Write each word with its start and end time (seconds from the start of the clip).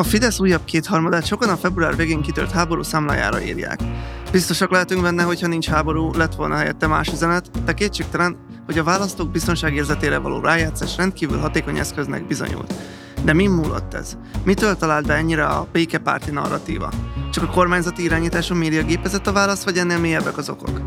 A 0.00 0.02
Fidesz 0.02 0.40
újabb 0.40 0.64
kétharmadát 0.64 1.26
sokan 1.26 1.48
a 1.48 1.56
február 1.56 1.96
végén 1.96 2.20
kitört 2.20 2.50
háború 2.50 2.82
számlájára 2.82 3.42
írják. 3.42 3.80
Biztosak 4.32 4.70
lehetünk 4.70 5.02
benne, 5.02 5.22
hogyha 5.22 5.46
nincs 5.46 5.68
háború, 5.68 6.10
lett 6.12 6.34
volna 6.34 6.54
helyette 6.54 6.86
más 6.86 7.08
üzenet, 7.08 7.64
de 7.64 7.72
kétségtelen, 7.72 8.36
hogy 8.66 8.78
a 8.78 8.84
választók 8.84 9.30
biztonságérzetére 9.30 10.18
való 10.18 10.40
rájátszás 10.40 10.96
rendkívül 10.96 11.38
hatékony 11.38 11.78
eszköznek 11.78 12.26
bizonyult. 12.26 12.74
De 13.24 13.32
mi 13.32 13.46
múlott 13.46 13.94
ez? 13.94 14.16
Mitől 14.44 14.76
talált 14.76 15.06
be 15.06 15.14
ennyire 15.14 15.46
a 15.46 15.66
békepárti 15.72 16.30
narratíva? 16.30 16.90
Csak 17.32 17.44
a 17.44 17.50
kormányzati 17.50 18.02
irányítású 18.02 18.54
média 18.54 18.82
gépezett 18.82 19.26
a 19.26 19.32
válasz, 19.32 19.64
vagy 19.64 19.76
ennél 19.76 19.98
mélyebbek 19.98 20.38
az 20.38 20.48
okok? 20.48 20.80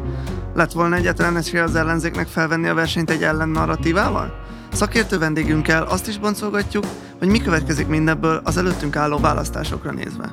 Lett 0.54 0.72
volna 0.72 0.96
egyáltalán 0.96 1.38
esélye 1.38 1.64
az 1.64 1.76
ellenzéknek 1.76 2.28
felvenni 2.28 2.68
a 2.68 2.74
versenyt 2.74 3.10
egy 3.10 3.24
ellen 3.24 3.50
narratívával? 3.50 4.43
Szakértő 4.74 5.18
vendégünkkel 5.18 5.84
azt 5.84 6.08
is 6.08 6.18
boncolgatjuk, 6.18 6.86
hogy 7.20 7.28
mi 7.28 7.40
következik 7.40 7.88
mindebből 7.88 8.42
az 8.44 8.58
előttünk 8.58 8.96
álló 8.96 9.18
választásokra 9.18 9.92
nézve. 9.92 10.32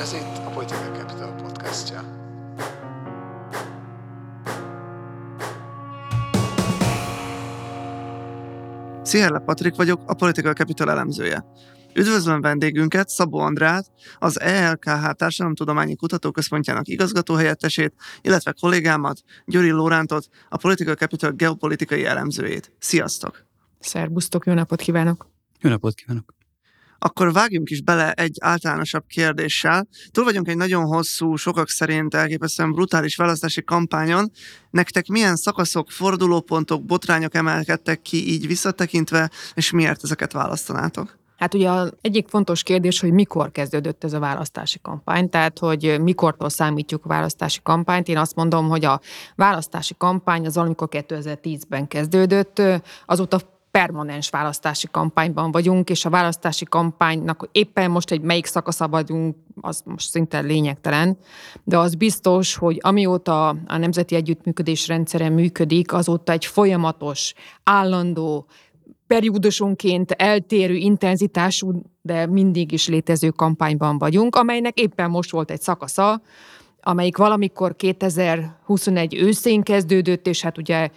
Ez 0.00 0.12
itt 0.12 0.46
a 0.46 0.50
Political 0.54 0.90
Capital 0.98 1.34
podcastja. 1.42 2.00
Sziherle 9.02 9.38
Patrik 9.38 9.76
vagyok, 9.76 10.00
a 10.06 10.14
Political 10.14 10.52
Capital 10.52 10.90
elemzője. 10.90 11.44
Üdvözlöm 11.94 12.40
vendégünket, 12.40 13.08
Szabó 13.08 13.38
Andrát, 13.38 13.86
az 14.18 14.40
ELKH 14.40 15.10
Társadalomtudományi 15.16 15.96
Kutatóközpontjának 15.96 16.88
igazgatóhelyettesét, 16.88 17.94
illetve 18.20 18.54
kollégámat, 18.60 19.22
Gyuri 19.46 19.70
Lórántot, 19.70 20.28
a 20.48 20.56
Political 20.56 20.94
Capital 20.94 21.30
geopolitikai 21.30 22.04
elemzőjét. 22.04 22.72
Sziasztok! 22.78 23.46
Szerbusztok, 23.80 24.46
jó 24.46 24.52
napot 24.52 24.80
kívánok! 24.80 25.26
Jó 25.60 25.70
napot 25.70 25.94
kívánok! 25.94 26.34
Akkor 26.98 27.32
vágjunk 27.32 27.70
is 27.70 27.82
bele 27.82 28.12
egy 28.12 28.36
általánosabb 28.40 29.04
kérdéssel. 29.06 29.88
Túl 30.10 30.24
vagyunk 30.24 30.48
egy 30.48 30.56
nagyon 30.56 30.84
hosszú, 30.84 31.36
sokak 31.36 31.68
szerint 31.68 32.14
elképesztően 32.14 32.72
brutális 32.72 33.16
választási 33.16 33.64
kampányon. 33.64 34.30
Nektek 34.70 35.06
milyen 35.06 35.36
szakaszok, 35.36 35.90
fordulópontok, 35.90 36.84
botrányok 36.84 37.34
emelkedtek 37.34 38.02
ki 38.02 38.32
így 38.32 38.46
visszatekintve, 38.46 39.30
és 39.54 39.70
miért 39.70 40.04
ezeket 40.04 40.32
választanátok? 40.32 41.20
Hát 41.42 41.54
ugye 41.54 41.70
az 41.70 41.92
egyik 42.00 42.28
fontos 42.28 42.62
kérdés, 42.62 43.00
hogy 43.00 43.12
mikor 43.12 43.50
kezdődött 43.50 44.04
ez 44.04 44.12
a 44.12 44.18
választási 44.18 44.78
kampány, 44.82 45.28
tehát 45.28 45.58
hogy 45.58 46.00
mikortól 46.00 46.48
számítjuk 46.48 47.04
a 47.04 47.08
választási 47.08 47.60
kampányt. 47.62 48.08
Én 48.08 48.16
azt 48.16 48.34
mondom, 48.34 48.68
hogy 48.68 48.84
a 48.84 49.00
választási 49.36 49.94
kampány 49.98 50.46
az 50.46 50.54
valamikor 50.54 50.88
2010-ben 50.90 51.88
kezdődött, 51.88 52.62
azóta 53.06 53.38
permanens 53.70 54.30
választási 54.30 54.88
kampányban 54.90 55.50
vagyunk, 55.50 55.90
és 55.90 56.04
a 56.04 56.10
választási 56.10 56.64
kampánynak 56.64 57.48
éppen 57.52 57.90
most 57.90 58.10
egy 58.10 58.20
melyik 58.20 58.46
szakasza 58.46 58.88
vagyunk, 58.88 59.36
az 59.60 59.82
most 59.84 60.10
szinte 60.10 60.40
lényegtelen, 60.40 61.18
de 61.64 61.78
az 61.78 61.94
biztos, 61.94 62.56
hogy 62.56 62.78
amióta 62.80 63.48
a 63.48 63.76
Nemzeti 63.76 64.14
Együttműködés 64.14 64.86
rendszere 64.86 65.28
működik, 65.28 65.92
azóta 65.92 66.32
egy 66.32 66.44
folyamatos, 66.44 67.34
állandó, 67.62 68.46
periódusonként 69.12 70.10
eltérő 70.10 70.74
intenzitású, 70.74 71.82
de 72.02 72.26
mindig 72.26 72.72
is 72.72 72.88
létező 72.88 73.28
kampányban 73.28 73.98
vagyunk, 73.98 74.36
amelynek 74.36 74.78
éppen 74.78 75.10
most 75.10 75.30
volt 75.30 75.50
egy 75.50 75.60
szakasza, 75.60 76.22
amelyik 76.80 77.16
valamikor 77.16 77.76
2021 77.76 79.14
őszén 79.14 79.62
kezdődött, 79.62 80.26
és 80.26 80.42
hát 80.42 80.58
ugye 80.58 80.88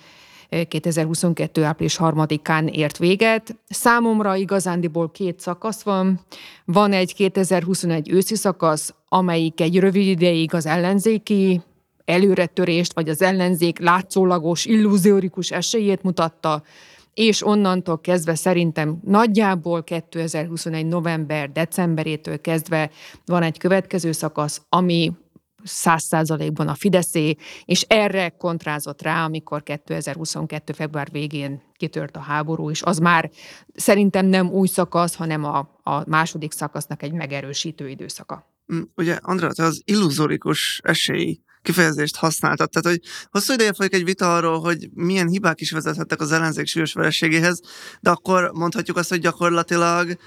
2022. 0.67 1.63
április 1.63 1.97
3-án 1.99 2.69
ért 2.69 2.97
véget. 2.97 3.55
Számomra 3.69 4.35
igazándiból 4.35 5.11
két 5.11 5.39
szakasz 5.39 5.81
van. 5.81 6.19
Van 6.65 6.91
egy 6.91 7.13
2021 7.15 8.11
őszi 8.11 8.35
szakasz, 8.35 8.93
amelyik 9.09 9.61
egy 9.61 9.79
rövid 9.79 10.07
ideig 10.07 10.53
az 10.53 10.65
ellenzéki 10.65 11.61
előretörést, 12.05 12.93
vagy 12.93 13.09
az 13.09 13.21
ellenzék 13.21 13.79
látszólagos, 13.79 14.65
illúziórikus 14.65 15.51
esélyét 15.51 16.03
mutatta, 16.03 16.63
és 17.15 17.45
onnantól 17.45 18.01
kezdve 18.01 18.35
szerintem 18.35 18.99
nagyjából 19.03 19.83
2021. 19.83 20.85
november-decemberétől 20.85 22.41
kezdve 22.41 22.89
van 23.25 23.43
egy 23.43 23.57
következő 23.57 24.11
szakasz, 24.11 24.61
ami 24.69 25.11
száz 25.63 26.03
százalékban 26.03 26.67
a 26.67 26.73
Fideszé, 26.73 27.35
és 27.65 27.81
erre 27.81 28.29
kontrázott 28.29 29.01
rá, 29.01 29.25
amikor 29.25 29.63
2022. 29.63 30.73
február 30.73 31.07
végén 31.11 31.61
kitört 31.73 32.15
a 32.15 32.19
háború, 32.19 32.69
és 32.69 32.81
az 32.81 32.97
már 32.97 33.29
szerintem 33.73 34.25
nem 34.25 34.49
új 34.49 34.67
szakasz, 34.67 35.15
hanem 35.15 35.43
a, 35.43 35.57
a 35.83 36.09
második 36.09 36.51
szakasznak 36.51 37.03
egy 37.03 37.11
megerősítő 37.11 37.89
időszaka. 37.89 38.53
Mm, 38.73 38.81
ugye, 38.95 39.19
Andrá, 39.21 39.49
te 39.49 39.63
az 39.63 39.81
illuzorikus 39.85 40.81
esély 40.83 41.39
kifejezést 41.65 42.15
használtad. 42.15 42.69
Tehát, 42.69 42.97
hogy 42.97 43.09
hosszú 43.31 43.53
ideje 43.53 43.73
folyik 43.73 43.93
egy 43.93 44.03
vita 44.03 44.35
arról, 44.35 44.59
hogy 44.59 44.89
milyen 44.93 45.27
hibák 45.27 45.61
is 45.61 45.71
vezethettek 45.71 46.21
az 46.21 46.31
ellenzék 46.31 46.67
súlyos 46.67 46.93
vereségéhez, 46.93 47.61
de 47.99 48.09
akkor 48.09 48.51
mondhatjuk 48.53 48.97
azt, 48.97 49.09
hogy 49.09 49.19
gyakorlatilag 49.19 50.17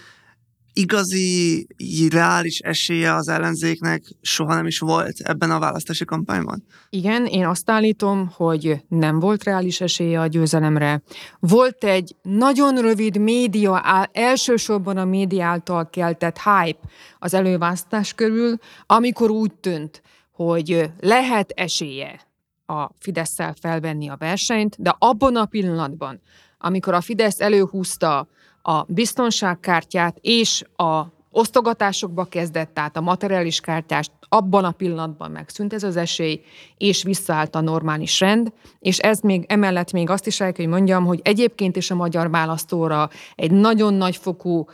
igazi, 0.73 1.67
reális 2.11 2.59
esélye 2.59 3.15
az 3.15 3.29
ellenzéknek 3.29 4.03
soha 4.21 4.55
nem 4.55 4.67
is 4.67 4.79
volt 4.79 5.21
ebben 5.21 5.51
a 5.51 5.59
választási 5.59 6.05
kampányban? 6.05 6.65
Igen, 6.91 7.27
én 7.27 7.47
azt 7.47 7.71
állítom, 7.71 8.31
hogy 8.35 8.85
nem 8.89 9.19
volt 9.19 9.45
reális 9.45 9.81
esélye 9.81 10.21
a 10.21 10.27
győzelemre. 10.27 11.03
Volt 11.41 11.85
egy 11.85 12.17
nagyon 12.23 12.81
rövid 12.81 13.19
média, 13.19 13.81
elsősorban 14.13 14.97
a 14.97 15.05
média 15.05 15.47
által 15.47 15.91
keltett 15.91 16.39
hype 16.39 16.89
az 17.19 17.35
előválasztás 17.35 18.13
körül, 18.13 18.59
amikor 18.87 19.31
úgy 19.31 19.53
tűnt, 19.53 20.03
hogy 20.45 20.91
lehet 21.01 21.53
esélye 21.57 22.21
a 22.67 22.89
fidesz 22.99 23.37
felvenni 23.61 24.09
a 24.09 24.17
versenyt, 24.19 24.77
de 24.79 24.97
abban 24.99 25.37
a 25.37 25.45
pillanatban, 25.45 26.21
amikor 26.59 26.95
a 26.95 27.01
Fidesz 27.01 27.41
előhúzta 27.41 28.29
a 28.63 28.83
biztonságkártyát 28.89 30.17
és 30.21 30.65
a 30.77 31.03
osztogatásokba 31.31 32.25
kezdett, 32.25 32.75
tehát 32.75 32.97
a 32.97 33.01
materiális 33.01 33.61
kártyást 33.61 34.11
abban 34.29 34.65
a 34.65 34.71
pillanatban 34.71 35.31
megszűnt 35.31 35.73
ez 35.73 35.83
az 35.83 35.97
esély, 35.97 36.41
és 36.77 37.03
visszaállt 37.03 37.55
a 37.55 37.61
normális 37.61 38.21
rend, 38.21 38.53
és 38.79 38.99
ez 38.99 39.21
még 39.21 39.45
emellett 39.49 39.93
még 39.93 40.11
azt 40.11 40.27
is 40.27 40.41
el 40.41 40.53
kell, 40.53 40.65
hogy 40.65 40.75
mondjam, 40.75 41.05
hogy 41.05 41.21
egyébként 41.23 41.77
is 41.77 41.91
a 41.91 41.95
magyar 41.95 42.31
választóra 42.31 43.11
egy 43.35 43.51
nagyon 43.51 43.95
nagyfokú 43.95 44.67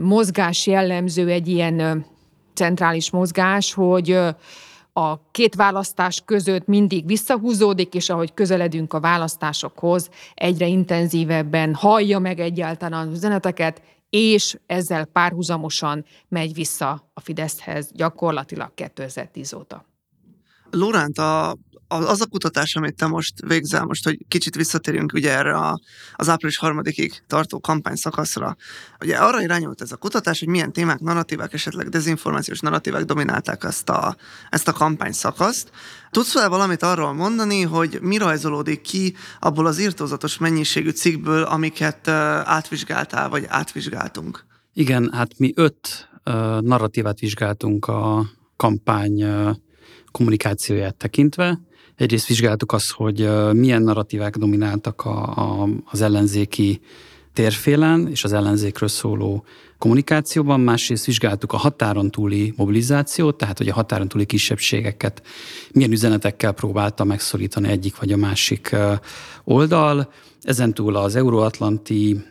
mozgás 0.00 0.66
jellemző, 0.66 1.28
egy 1.28 1.48
ilyen 1.48 2.06
centrális 2.54 3.10
mozgás, 3.10 3.74
hogy 3.74 4.18
a 5.00 5.20
két 5.30 5.54
választás 5.54 6.22
között 6.24 6.66
mindig 6.66 7.06
visszahúzódik, 7.06 7.94
és 7.94 8.08
ahogy 8.08 8.34
közeledünk 8.34 8.92
a 8.92 9.00
választásokhoz, 9.00 10.10
egyre 10.34 10.66
intenzívebben 10.66 11.74
hallja 11.74 12.18
meg 12.18 12.40
egyáltalán 12.40 13.08
az 13.08 13.14
üzeneteket, 13.14 13.82
és 14.10 14.58
ezzel 14.66 15.04
párhuzamosan 15.04 16.04
megy 16.28 16.54
vissza 16.54 17.10
a 17.14 17.20
Fideszhez 17.20 17.90
gyakorlatilag 17.92 18.74
2010 18.74 19.52
óta. 19.52 19.84
Lóránt, 20.70 21.18
a 21.18 21.56
az 21.90 22.20
a 22.20 22.26
kutatás, 22.26 22.76
amit 22.76 22.94
te 22.94 23.06
most 23.06 23.34
végzel, 23.46 23.84
most, 23.84 24.04
hogy 24.04 24.18
kicsit 24.28 24.54
visszatérjünk 24.54 25.12
ugye 25.12 25.36
erre 25.36 25.54
a, 25.54 25.80
az 26.14 26.28
április 26.28 26.56
harmadikig 26.56 27.22
tartó 27.26 27.60
kampány 27.60 27.96
szakaszra, 27.96 28.56
ugye 29.00 29.16
arra 29.16 29.42
irányult 29.42 29.80
ez 29.80 29.92
a 29.92 29.96
kutatás, 29.96 30.38
hogy 30.38 30.48
milyen 30.48 30.72
témák, 30.72 31.00
narratívák, 31.00 31.52
esetleg 31.52 31.88
dezinformációs 31.88 32.60
narratívák 32.60 33.04
dominálták 33.04 33.64
ezt 33.64 33.88
a, 33.88 34.16
ezt 34.50 34.68
a 34.68 34.72
kampány 34.72 35.12
szakaszt. 35.12 35.70
Tudsz 36.10 36.32
fel 36.32 36.48
valamit 36.48 36.82
arról 36.82 37.12
mondani, 37.12 37.62
hogy 37.62 37.98
mi 38.02 38.16
rajzolódik 38.16 38.80
ki 38.80 39.14
abból 39.40 39.66
az 39.66 39.80
írtózatos 39.80 40.38
mennyiségű 40.38 40.90
cikkből, 40.90 41.42
amiket 41.42 42.08
átvizsgáltál, 42.08 43.28
vagy 43.28 43.44
átvizsgáltunk? 43.48 44.44
Igen, 44.72 45.10
hát 45.12 45.38
mi 45.38 45.52
öt 45.54 46.08
uh, 46.24 46.60
narratívát 46.60 47.18
vizsgáltunk 47.18 47.86
a 47.86 48.26
kampány 48.56 49.24
kommunikációját 50.10 50.96
tekintve. 50.96 51.60
Egyrészt 52.00 52.26
vizsgáltuk 52.26 52.72
azt, 52.72 52.90
hogy 52.90 53.28
milyen 53.52 53.82
narratívák 53.82 54.36
domináltak 54.36 55.04
a, 55.04 55.22
a, 55.22 55.68
az 55.84 56.00
ellenzéki 56.00 56.80
térfélen 57.32 58.08
és 58.10 58.24
az 58.24 58.32
ellenzékről 58.32 58.88
szóló 58.88 59.44
kommunikációban, 59.78 60.60
másrészt 60.60 61.04
vizsgáltuk 61.04 61.52
a 61.52 61.56
határon 61.56 62.10
túli 62.10 62.52
mobilizációt, 62.56 63.36
tehát 63.36 63.58
hogy 63.58 63.68
a 63.68 63.74
határon 63.74 64.08
túli 64.08 64.24
kisebbségeket 64.24 65.22
milyen 65.72 65.92
üzenetekkel 65.92 66.52
próbálta 66.52 67.04
megszorítani 67.04 67.68
egyik 67.68 67.96
vagy 67.98 68.12
a 68.12 68.16
másik 68.16 68.76
oldal, 69.44 70.12
ezen 70.42 70.74
túl 70.74 70.96
az 70.96 71.16
euróatlanti 71.16 72.24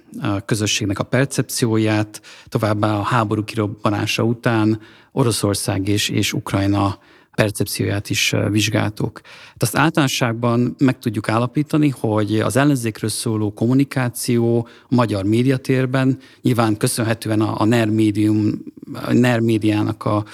közösségnek 0.46 1.00
a 1.00 1.04
percepcióját, 1.04 2.22
továbbá 2.48 2.98
a 2.98 3.02
háború 3.04 3.44
kirobbanása 3.44 4.24
után 4.24 4.80
Oroszország 5.12 5.88
és, 5.88 6.10
és 6.10 6.34
Ukrajna 6.34 7.00
percepcióját 7.40 8.10
is 8.10 8.36
vizsgáltuk. 8.50 9.22
Hát 9.24 9.62
azt 9.62 9.78
általánosságban 9.78 10.76
meg 10.78 11.00
tudjuk 11.00 11.30
állapítani, 11.30 11.90
hogy 11.90 12.40
az 12.40 12.56
ellenzékről 12.56 13.10
szóló 13.10 13.54
kommunikáció 13.54 14.68
a 14.90 14.96
magyar 14.96 15.24
médiatérben 15.24 16.20
nyilván 16.42 16.78
köszönhetően 16.78 17.42
a, 17.42 17.62
a 17.62 17.66
NER, 17.66 17.90
médium, 17.90 18.52
a 18.94 19.14
NER 19.14 19.40
médiának 19.40 20.06
a, 20.06 20.26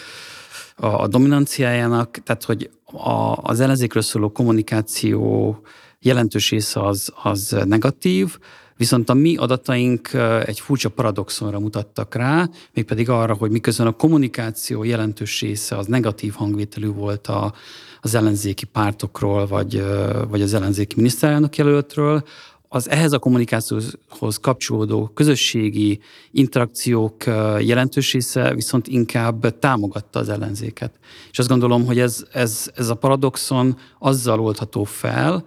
a, 0.76 0.88
a 0.88 1.08
dominanciájának, 1.08 2.18
tehát 2.24 2.44
hogy 2.44 2.70
a, 2.86 3.38
az 3.42 3.60
ellenzékről 3.60 4.04
szóló 4.04 4.32
kommunikáció 4.32 5.60
jelentős 6.00 6.50
része 6.50 6.82
az, 6.82 7.14
az 7.24 7.56
negatív, 7.66 8.38
Viszont 8.78 9.10
a 9.10 9.14
mi 9.14 9.36
adataink 9.36 10.14
egy 10.46 10.60
furcsa 10.60 10.90
paradoxonra 10.90 11.60
mutattak 11.60 12.16
rá, 12.16 12.50
mégpedig 12.74 13.10
arra, 13.10 13.34
hogy 13.34 13.52
miközben 13.52 13.88
a 13.88 13.92
kommunikáció 13.92 14.84
jelentős 14.84 15.42
része 15.42 15.78
az 15.78 15.86
negatív 15.86 16.34
hangvételű 16.34 16.88
volt 16.88 17.28
a, 17.28 17.54
az 18.02 18.16
ellenzéki 18.16 18.66
pártokról, 18.66 19.48
vagy, 19.48 19.84
vagy 20.30 20.42
az 20.42 20.54
ellenzéki 20.54 20.96
miniszterelnök 20.96 21.58
jelöltről, 21.58 22.24
az 22.70 22.90
ehhez 22.90 23.12
a 23.12 23.20
kommunikációhoz 23.20 24.38
kapcsolódó 24.42 25.12
közösségi 25.14 26.00
interakciók 26.32 27.26
jelentős 27.60 28.14
része 28.14 28.54
viszont 28.54 28.88
inkább 28.88 29.60
támogatta 29.60 30.20
az 30.20 30.30
ellenzéket. 30.30 30.92
És 31.32 31.40
azt 31.40 31.50
gondolom, 31.50 31.86
hogy 31.86 32.00
ez, 32.00 32.26
ez, 32.32 32.72
ez 32.76 32.90
a 32.90 32.96
paradoxon 32.96 33.78
azzal 34.00 34.40
oldható 34.40 34.84
fel, 34.84 35.46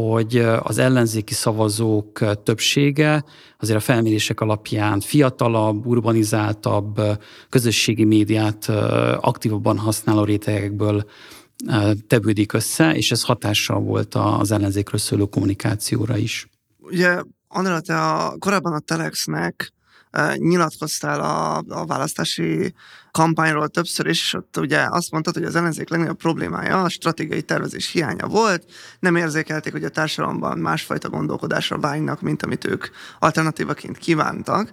hogy 0.00 0.36
az 0.62 0.78
ellenzéki 0.78 1.34
szavazók 1.34 2.42
többsége 2.42 3.24
azért 3.58 3.78
a 3.78 3.80
felmérések 3.80 4.40
alapján 4.40 5.00
fiatalabb, 5.00 5.86
urbanizáltabb, 5.86 7.00
közösségi 7.48 8.04
médiát 8.04 8.68
aktívabban 9.20 9.78
használó 9.78 10.24
rétegekből 10.24 11.04
tevődik 12.06 12.52
össze, 12.52 12.94
és 12.94 13.10
ez 13.10 13.24
hatással 13.24 13.80
volt 13.80 14.14
az 14.14 14.50
ellenzékről 14.50 15.00
szóló 15.00 15.28
kommunikációra 15.28 16.16
is. 16.16 16.48
Ugye, 16.78 17.22
Andrea, 17.48 17.80
te 17.80 18.00
a, 18.00 18.36
korábban 18.38 18.72
a 18.72 18.78
Telexnek 18.78 19.72
nyilatkoztál 20.34 21.20
a, 21.20 21.62
a 21.68 21.86
választási 21.86 22.74
kampányról 23.10 23.68
többször, 23.68 24.06
és 24.06 24.34
ott 24.34 24.56
ugye 24.56 24.86
azt 24.90 25.10
mondtad, 25.10 25.34
hogy 25.34 25.44
az 25.44 25.56
ellenzék 25.56 25.88
legnagyobb 25.88 26.16
problémája 26.16 26.82
a 26.82 26.88
stratégiai 26.88 27.42
tervezés 27.42 27.90
hiánya 27.90 28.26
volt, 28.26 28.64
nem 29.00 29.16
érzékelték, 29.16 29.72
hogy 29.72 29.84
a 29.84 29.88
társadalomban 29.88 30.58
másfajta 30.58 31.08
gondolkodásra 31.08 31.78
vágynak, 31.78 32.20
mint 32.20 32.42
amit 32.42 32.66
ők 32.66 32.86
alternatívaként 33.18 33.98
kívántak 33.98 34.72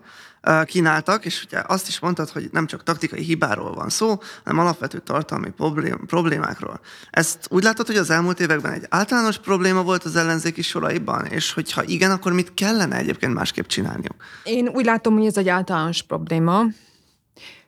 kínáltak, 0.66 1.26
és 1.26 1.44
ugye 1.44 1.62
azt 1.68 1.88
is 1.88 2.00
mondtad, 2.00 2.30
hogy 2.30 2.50
nem 2.52 2.68
csak 2.68 2.84
taktikai 2.84 3.22
hibáról 3.22 3.74
van 3.74 3.90
szó, 3.90 4.20
hanem 4.44 4.60
alapvető 4.60 5.00
tartalmi 5.00 5.50
problém, 5.50 6.06
problémákról. 6.06 6.80
Ezt 7.10 7.48
úgy 7.50 7.64
látod, 7.64 7.88
hogy 7.88 7.96
az 7.96 8.10
elmúlt 8.10 8.40
években 8.40 8.72
egy 8.72 8.86
általános 8.90 9.38
probléma 9.38 9.84
volt 9.84 10.04
az 10.04 10.16
ellenzéki 10.16 10.62
soraiban, 10.62 11.26
és 11.26 11.54
hogyha 11.54 11.84
igen, 11.84 12.12
akkor 12.12 12.34
mit 12.34 12.54
kellene 12.54 12.98
egyébként 12.98 13.34
másképp 13.34 13.66
csinálniuk? 13.66 14.16
Én 14.44 14.68
úgy 14.68 14.86
látom, 14.86 15.18
hogy 15.18 15.26
ez 15.26 15.38
egy 15.38 15.50
általános 15.50 16.04
probléma. 16.04 16.64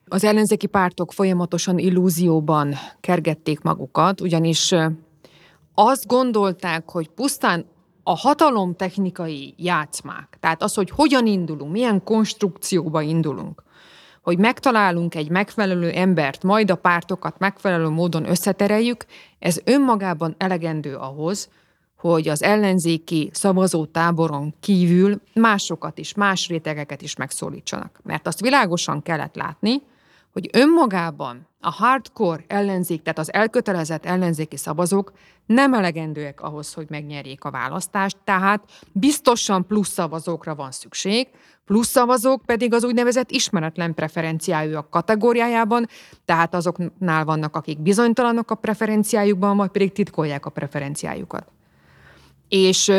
Az 0.08 0.24
ellenzéki 0.24 0.68
pártok 0.68 1.14
folyamatosan 1.14 1.78
illúzióban 1.78 2.76
kergették 3.02 3.62
magukat, 3.62 4.22
ugyanis 4.22 4.74
azt 5.74 6.08
gondolták, 6.08 6.90
hogy 6.90 7.10
pusztán 7.10 7.66
a 8.08 8.16
hatalom 8.16 8.76
technikai 8.76 9.54
játszmák, 9.58 10.38
tehát 10.40 10.64
az, 10.64 10.74
hogy 10.74 10.90
hogyan 10.90 11.26
indulunk, 11.26 11.72
milyen 11.72 12.04
konstrukcióba 12.04 13.02
indulunk, 13.02 13.64
hogy 14.22 14.38
megtalálunk 14.38 15.16
egy 15.16 15.30
megfelelő 15.30 15.90
embert, 15.90 16.44
majd 16.44 16.72
a 16.72 16.76
pártokat 16.76 17.40
megfelelő 17.40 17.88
módon 17.88 18.30
összetereljük, 18.30 19.06
ez 19.40 19.60
önmagában 19.64 20.36
elegendő 20.38 20.96
ahhoz, 20.96 21.50
hogy 21.98 22.28
az 22.28 22.44
ellenzéki 22.44 23.30
szavazótáboron 23.34 24.54
kívül 24.60 25.22
másokat 25.34 25.98
is, 25.98 26.14
más 26.14 26.48
rétegeket 26.48 27.02
is 27.02 27.16
megszólítsanak. 27.16 28.00
Mert 28.04 28.28
azt 28.28 28.42
világosan 28.42 29.02
kellett 29.02 29.36
látni, 29.36 29.82
hogy 30.36 30.50
önmagában 30.54 31.48
a 31.60 31.72
hardcore 31.72 32.44
ellenzék, 32.48 33.02
tehát 33.02 33.20
az 33.20 33.34
elkötelezett 33.34 34.06
ellenzéki 34.06 34.58
szavazók 34.58 35.12
nem 35.46 35.74
elegendőek 35.74 36.42
ahhoz, 36.42 36.74
hogy 36.74 36.86
megnyerjék 36.90 37.44
a 37.44 37.52
választást, 37.52 38.18
tehát 38.24 38.64
biztosan 38.92 39.68
plusz 39.68 39.90
szavazókra 39.90 40.56
van 40.56 40.72
szükség, 40.72 41.28
plusz 41.66 41.88
szavazók 41.88 42.42
pedig 42.46 42.74
az 42.74 42.84
úgynevezett 42.84 43.32
ismeretlen 43.32 43.94
preferenciájúak 43.94 44.90
kategóriájában, 44.90 45.88
tehát 46.26 46.54
azoknál 46.54 47.26
vannak, 47.26 47.56
akik 47.56 47.80
bizonytalanok 47.80 48.52
a 48.52 48.56
preferenciájukban, 48.56 49.58
vagy 49.58 49.70
pedig 49.70 49.92
titkolják 49.92 50.46
a 50.46 50.50
preferenciájukat. 50.50 51.48
És 52.50 52.92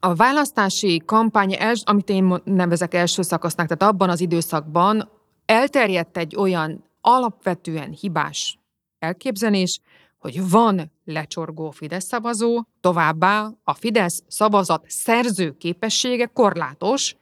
a 0.00 0.14
választási 0.14 1.02
kampány, 1.06 1.56
amit 1.84 2.08
én 2.08 2.34
nevezek 2.44 2.94
első 2.94 3.22
szakasznak, 3.22 3.66
tehát 3.66 3.94
abban 3.94 4.10
az 4.10 4.20
időszakban 4.20 5.16
elterjedt 5.48 6.16
egy 6.16 6.36
olyan 6.36 6.84
alapvetően 7.00 7.90
hibás 7.90 8.58
elképzelés, 8.98 9.80
hogy 10.18 10.50
van 10.50 10.92
lecsorgó 11.04 11.70
Fidesz 11.70 12.04
szavazó, 12.04 12.62
továbbá 12.80 13.50
a 13.64 13.74
Fidesz 13.74 14.22
szavazat 14.26 14.84
szerző 14.88 15.50
képessége 15.50 16.26
korlátos, 16.26 17.16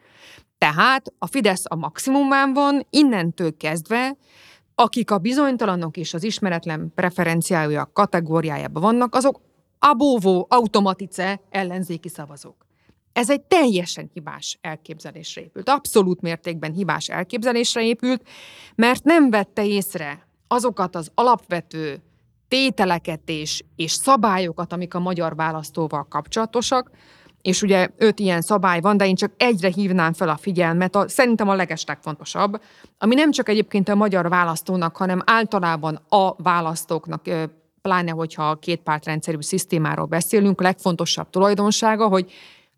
tehát 0.58 1.12
a 1.19 1.26
Fidesz 1.26 1.62
a 1.69 1.75
maximumán 1.75 2.52
van, 2.52 2.87
innentől 2.90 3.56
kezdve, 3.56 4.17
akik 4.75 5.11
a 5.11 5.19
bizonytalanok 5.19 5.96
és 5.96 6.14
az 6.14 6.25
ismeretlen 6.25 6.93
preferenciája 6.94 7.90
kategóriájában 7.93 8.82
vannak, 8.82 9.14
azok 9.14 9.40
abóvó 9.79 10.46
automatice 10.49 11.40
ellenzéki 11.50 12.08
szavazók. 12.08 12.65
Ez 13.16 13.30
egy 13.30 13.40
teljesen 13.40 14.10
hibás 14.12 14.58
elképzelésre 14.60 15.40
épült, 15.40 15.68
abszolút 15.68 16.20
mértékben 16.20 16.72
hibás 16.72 17.08
elképzelésre 17.08 17.82
épült, 17.82 18.28
mert 18.74 19.04
nem 19.04 19.30
vette 19.30 19.66
észre 19.66 20.26
azokat 20.48 20.96
az 20.96 21.10
alapvető 21.14 22.02
tételeket 22.48 23.20
és, 23.24 23.64
és 23.76 23.92
szabályokat, 23.92 24.72
amik 24.72 24.94
a 24.94 24.98
magyar 24.98 25.36
választóval 25.36 26.06
kapcsolatosak, 26.08 26.90
és 27.42 27.62
ugye 27.62 27.88
öt 27.96 28.18
ilyen 28.18 28.40
szabály 28.40 28.80
van, 28.80 28.96
de 28.96 29.06
én 29.06 29.14
csak 29.14 29.32
egyre 29.36 29.69
hívnám 29.69 30.12
fel 30.12 30.28
a 30.28 30.36
figyelmet, 30.36 30.96
a, 30.96 31.08
szerintem 31.08 31.48
a 31.48 31.54
legeslegfontosabb, 31.54 32.60
ami 32.98 33.14
nem 33.14 33.30
csak 33.30 33.48
egyébként 33.48 33.88
a 33.88 33.94
magyar 33.94 34.28
választónak, 34.28 34.96
hanem 34.96 35.22
általában 35.24 36.00
a 36.08 36.42
választóknak, 36.42 37.22
pláne 37.82 38.10
hogyha 38.10 38.50
a 38.50 38.58
két 38.58 38.81
pártrendszerű 38.81 39.41
szisztémáról 39.41 40.06
beszélünk, 40.06 40.60
legfontosabb 40.60 41.31
tulajdonsága, 41.31 42.08
hogy 42.08 42.32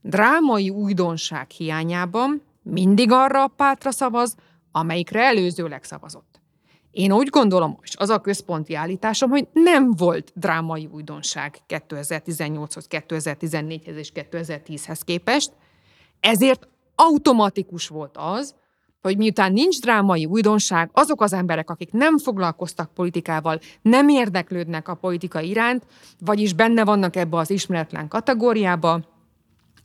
drámai 0.09 0.71
újdonság 0.71 1.51
hiányában 1.51 2.43
mindig 2.63 3.13
arra 3.13 3.43
a 3.43 3.53
pártra 3.57 3.91
szavaz, 3.91 4.35
amelyikre 4.73 5.25
előzőleg 5.25 5.85
szavazott. 5.85 6.41
Én 6.91 7.13
úgy 7.13 7.29
gondolom, 7.29 7.79
és 7.83 7.97
az 7.97 8.09
a 8.11 8.21
központi 8.21 8.75
állításom, 8.75 9.31
hogy 9.31 9.49
nem 9.53 9.93
volt 9.97 10.33
drámai 10.35 10.89
újdonság 10.93 11.59
2018-hoz, 11.69 12.87
2014-hez 12.91 13.97
és 13.97 14.13
2010-hez 14.15 15.01
képest, 15.05 15.53
ezért 16.21 16.69
automatikus 16.95 17.89
volt 17.89 18.17
az, 18.17 18.55
hogy 19.01 19.17
miután 19.17 19.53
nincs 19.53 19.81
drámai 19.81 20.25
újdonság, 20.25 20.91
azok 20.93 21.21
az 21.21 21.33
emberek, 21.33 21.71
akik 21.71 21.93
nem 21.93 22.19
foglalkoztak 22.19 22.95
politikával, 22.95 23.59
nem 23.83 24.09
érdeklődnek 24.09 24.89
a 24.89 24.95
politika 24.95 25.41
iránt, 25.41 25.87
vagyis 26.19 26.53
benne 26.53 26.85
vannak 26.85 27.17
ebbe 27.17 27.37
az 27.37 27.51
ismeretlen 27.51 28.09
kategóriába, 28.09 29.01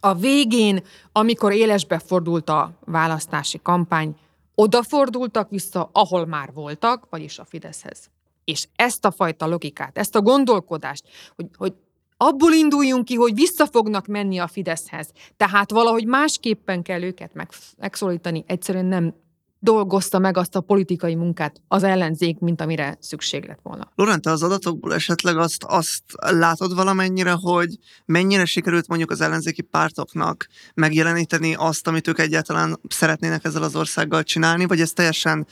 a 0.05 0.13
végén, 0.13 0.83
amikor 1.11 1.53
élesbe 1.53 1.99
fordult 1.99 2.49
a 2.49 2.71
választási 2.85 3.59
kampány, 3.63 4.15
odafordultak 4.55 5.49
vissza, 5.49 5.89
ahol 5.93 6.25
már 6.25 6.53
voltak, 6.53 7.07
vagyis 7.09 7.39
a 7.39 7.45
Fideszhez. 7.45 8.09
És 8.43 8.67
ezt 8.75 9.05
a 9.05 9.11
fajta 9.11 9.47
logikát, 9.47 9.97
ezt 9.97 10.15
a 10.15 10.21
gondolkodást, 10.21 11.03
hogy, 11.35 11.45
hogy 11.57 11.73
abból 12.17 12.51
induljunk 12.53 13.05
ki, 13.05 13.15
hogy 13.15 13.33
vissza 13.33 13.65
fognak 13.65 14.07
menni 14.07 14.39
a 14.39 14.47
Fideszhez, 14.47 15.11
tehát 15.37 15.71
valahogy 15.71 16.05
másképpen 16.05 16.81
kell 16.81 17.01
őket 17.01 17.31
megszólítani, 17.77 18.43
egyszerűen 18.47 18.85
nem 18.85 19.13
dolgozta 19.63 20.19
meg 20.19 20.37
azt 20.37 20.55
a 20.55 20.61
politikai 20.61 21.15
munkát 21.15 21.61
az 21.67 21.83
ellenzék, 21.83 22.39
mint 22.39 22.61
amire 22.61 22.97
szükség 22.99 23.45
lett 23.47 23.59
volna. 23.63 23.91
Lorente, 23.95 24.31
az 24.31 24.43
adatokból 24.43 24.93
esetleg 24.93 25.37
azt, 25.37 25.63
azt 25.63 26.03
látod 26.17 26.75
valamennyire, 26.75 27.31
hogy 27.31 27.77
mennyire 28.05 28.45
sikerült 28.45 28.87
mondjuk 28.87 29.11
az 29.11 29.21
ellenzéki 29.21 29.61
pártoknak 29.61 30.47
megjeleníteni 30.73 31.55
azt, 31.57 31.87
amit 31.87 32.07
ők 32.07 32.19
egyáltalán 32.19 32.79
szeretnének 32.89 33.43
ezzel 33.43 33.63
az 33.63 33.75
országgal 33.75 34.23
csinálni, 34.23 34.65
vagy 34.65 34.79
ez 34.79 34.91
teljesen 34.91 35.47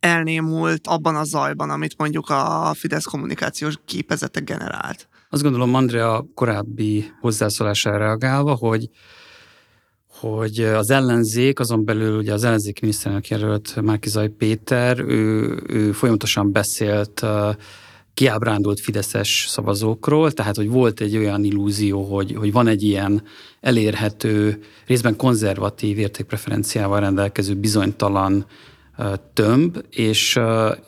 elnémult 0.00 0.86
abban 0.86 1.16
a 1.16 1.24
zajban, 1.24 1.70
amit 1.70 1.98
mondjuk 1.98 2.28
a 2.28 2.72
Fidesz 2.74 3.04
kommunikációs 3.04 3.74
képezete 3.84 4.40
generált? 4.40 5.08
Azt 5.30 5.42
gondolom, 5.42 5.74
Andrea 5.74 6.26
korábbi 6.34 7.10
hozzászólására 7.20 7.98
reagálva, 7.98 8.54
hogy 8.54 8.88
hogy 10.30 10.60
az 10.60 10.90
ellenzék, 10.90 11.60
azon 11.60 11.84
belül 11.84 12.18
ugye 12.18 12.32
az 12.32 12.44
ellenzéki 12.44 12.78
miniszterelnök 12.80 13.28
jelölt 13.28 13.82
Márkizaj 13.82 14.28
Péter, 14.28 14.98
ő, 14.98 15.56
ő 15.66 15.92
folyamatosan 15.92 16.52
beszélt 16.52 17.22
kiábrándult 18.14 18.80
fideszes 18.80 19.46
szavazókról, 19.48 20.32
tehát 20.32 20.56
hogy 20.56 20.68
volt 20.68 21.00
egy 21.00 21.16
olyan 21.16 21.44
illúzió, 21.44 22.02
hogy, 22.02 22.34
hogy 22.34 22.52
van 22.52 22.66
egy 22.66 22.82
ilyen 22.82 23.22
elérhető, 23.60 24.62
részben 24.86 25.16
konzervatív 25.16 25.98
értékpreferenciával 25.98 27.00
rendelkező 27.00 27.54
bizonytalan 27.54 28.46
tömb, 29.32 29.78
és, 29.90 30.40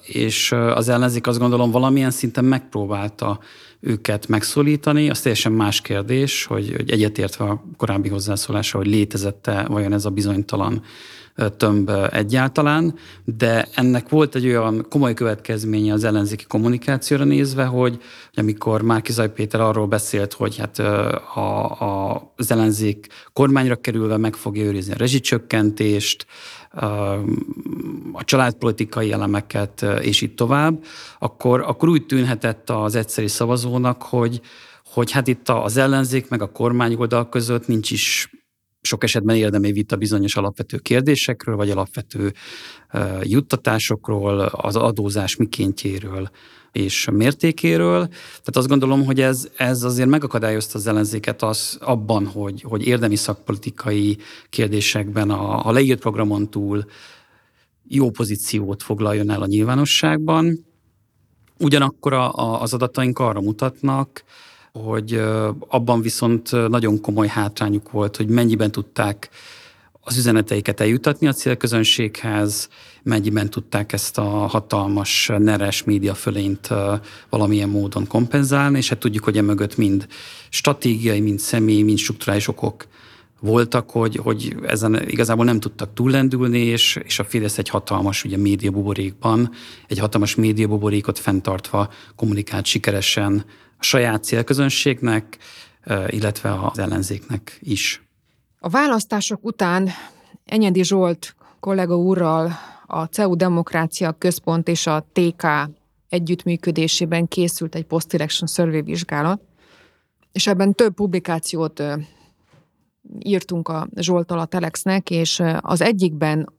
és 0.03 0.53
az 0.53 0.89
ellenzék 0.89 1.27
azt 1.27 1.39
gondolom 1.39 1.71
valamilyen 1.71 2.11
szinten 2.11 2.45
megpróbálta 2.45 3.39
őket 3.81 4.29
megszólítani. 4.29 5.11
Az 5.11 5.21
teljesen 5.21 5.53
más 5.53 5.81
kérdés, 5.81 6.45
hogy, 6.45 6.73
hogy 6.77 6.91
egyetértve 6.91 7.45
a 7.45 7.65
korábbi 7.77 8.09
hozzászólása, 8.09 8.79
hogy 8.79 8.87
létezette 8.87 9.65
vajon 9.69 9.93
ez 9.93 10.05
a 10.05 10.11
bizonytalan 10.11 10.83
tömb 11.57 11.91
egyáltalán, 12.11 12.95
de 13.25 13.69
ennek 13.75 14.09
volt 14.09 14.35
egy 14.35 14.47
olyan 14.47 14.87
komoly 14.89 15.15
következménye 15.15 15.93
az 15.93 16.05
ellenzéki 16.05 16.45
kommunikációra 16.45 17.25
nézve, 17.25 17.65
hogy, 17.65 17.99
amikor 18.35 18.83
Márki 18.83 19.13
Zaj 19.13 19.33
Péter 19.33 19.61
arról 19.61 19.87
beszélt, 19.87 20.33
hogy 20.33 20.57
hát 20.57 20.79
a, 20.79 21.81
a, 21.81 22.33
az 22.37 22.51
ellenzék 22.51 23.07
kormányra 23.33 23.77
kerülve 23.77 24.17
meg 24.17 24.35
fogja 24.35 24.65
őrizni 24.65 24.93
a 24.93 24.97
rezsicsökkentést, 24.97 26.27
a 28.13 28.25
családpolitikai 28.25 29.13
elemeket, 29.13 29.83
és 30.01 30.21
így 30.21 30.35
tovább, 30.35 30.85
akkor, 31.19 31.61
akkor 31.61 31.89
úgy 31.89 32.07
tűnhetett 32.07 32.71
az 32.71 32.95
egyszeri 32.95 33.29
szavazónak, 33.29 34.03
hogy, 34.03 34.41
hogy 34.85 35.11
hát 35.11 35.27
itt 35.27 35.49
az 35.49 35.77
ellenzék 35.77 36.29
meg 36.29 36.43
a 36.43 36.53
kormányoldal 36.53 37.29
között 37.29 37.67
nincs 37.67 37.91
is 37.91 38.31
sok 38.87 39.05
esetben 39.05 39.37
érdemi 39.37 39.73
vita 39.73 39.97
bizonyos 39.97 40.37
alapvető 40.37 40.79
kérdésekről, 40.79 41.57
vagy 41.57 41.71
alapvető 41.71 42.33
juttatásokról, 43.23 44.41
az 44.41 44.77
adózás 44.77 45.37
mikéntjéről 45.37 46.31
és 46.73 47.09
mértékéről. 47.13 48.07
Tehát 48.09 48.57
azt 48.57 48.69
gondolom, 48.69 49.05
hogy 49.05 49.21
ez, 49.21 49.49
ez 49.57 49.83
azért 49.83 50.09
megakadályozta 50.09 50.79
az 50.79 50.87
ellenzéket 50.87 51.43
az, 51.43 51.79
abban, 51.81 52.27
hogy, 52.27 52.63
hogy 52.63 52.87
érdemi 52.87 53.17
szakpolitikai 53.17 54.19
kérdésekben 54.51 55.31
a, 55.31 55.67
a 55.67 55.73
leírt 55.73 56.01
programon 56.01 56.51
túl 56.51 56.85
jó 57.89 58.11
pozíciót 58.11 58.83
foglaljon 58.83 59.31
el 59.31 59.43
a 59.43 59.47
nyilvánosságban. 59.47 60.67
Ugyanakkor 61.59 62.13
a, 62.13 62.33
a, 62.33 62.63
az 62.63 62.75
adataink 62.75 63.19
arra 63.19 63.41
mutatnak, 63.41 64.25
hogy 64.85 65.21
abban 65.69 66.01
viszont 66.01 66.69
nagyon 66.69 67.01
komoly 67.01 67.29
hátrányuk 67.29 67.91
volt, 67.91 68.17
hogy 68.17 68.29
mennyiben 68.29 68.71
tudták 68.71 69.29
az 70.01 70.17
üzeneteiket 70.17 70.81
eljutatni 70.81 71.27
a 71.27 71.33
célközönséghez, 71.33 72.69
mennyiben 73.03 73.51
tudták 73.51 73.93
ezt 73.93 74.19
a 74.19 74.23
hatalmas 74.23 75.31
neres 75.39 75.85
média 75.85 76.15
fölényt 76.15 76.69
valamilyen 77.29 77.69
módon 77.69 78.07
kompenzálni, 78.07 78.79
és 78.79 78.89
hát 78.89 78.99
tudjuk, 78.99 79.25
hogy 79.25 79.37
emögött 79.37 79.77
mind 79.77 80.07
stratégiai, 80.49 81.21
mind 81.21 81.39
személy, 81.39 81.83
mind 81.83 81.99
strukturális 81.99 82.49
okok 82.49 82.87
voltak, 83.41 83.91
hogy, 83.91 84.17
hogy 84.17 84.57
ezen 84.67 85.09
igazából 85.09 85.45
nem 85.45 85.61
tudtak 85.61 85.95
túllendülni, 85.95 86.59
és, 86.59 86.99
és 87.05 87.19
a 87.19 87.25
Fidesz 87.25 87.59
egy 87.59 87.69
hatalmas 87.69 88.25
ugye, 88.25 88.37
médiabuborékban, 88.37 89.51
egy 89.87 89.99
hatalmas 89.99 90.35
médiabuborékot 90.35 91.19
fenntartva 91.19 91.89
kommunikált 92.17 92.65
sikeresen 92.65 93.45
saját 93.87 94.25
célközönségnek, 94.25 95.39
illetve 96.07 96.67
az 96.67 96.79
ellenzéknek 96.79 97.59
is. 97.61 98.03
A 98.59 98.69
választások 98.69 99.45
után 99.45 99.89
Enyedi 100.45 100.85
Zsolt 100.85 101.35
kollega 101.61 101.97
úrral 101.97 102.53
a 102.87 103.05
CEU 103.05 103.37
Demokrácia 103.37 104.13
Központ 104.13 104.69
és 104.69 104.87
a 104.87 105.07
TK 105.13 105.47
együttműködésében 106.09 107.29
készült 107.29 107.75
egy 107.75 107.85
post-election 107.85 108.49
survey 108.49 108.83
vizsgálat, 108.83 109.41
és 110.33 110.47
ebben 110.47 110.75
több 110.75 110.95
publikációt 110.95 111.83
írtunk 113.19 113.69
a 113.69 113.89
Zsoltal 113.97 114.39
a 114.39 114.45
Telexnek, 114.45 115.11
és 115.11 115.43
az 115.61 115.81
egyikben 115.81 116.53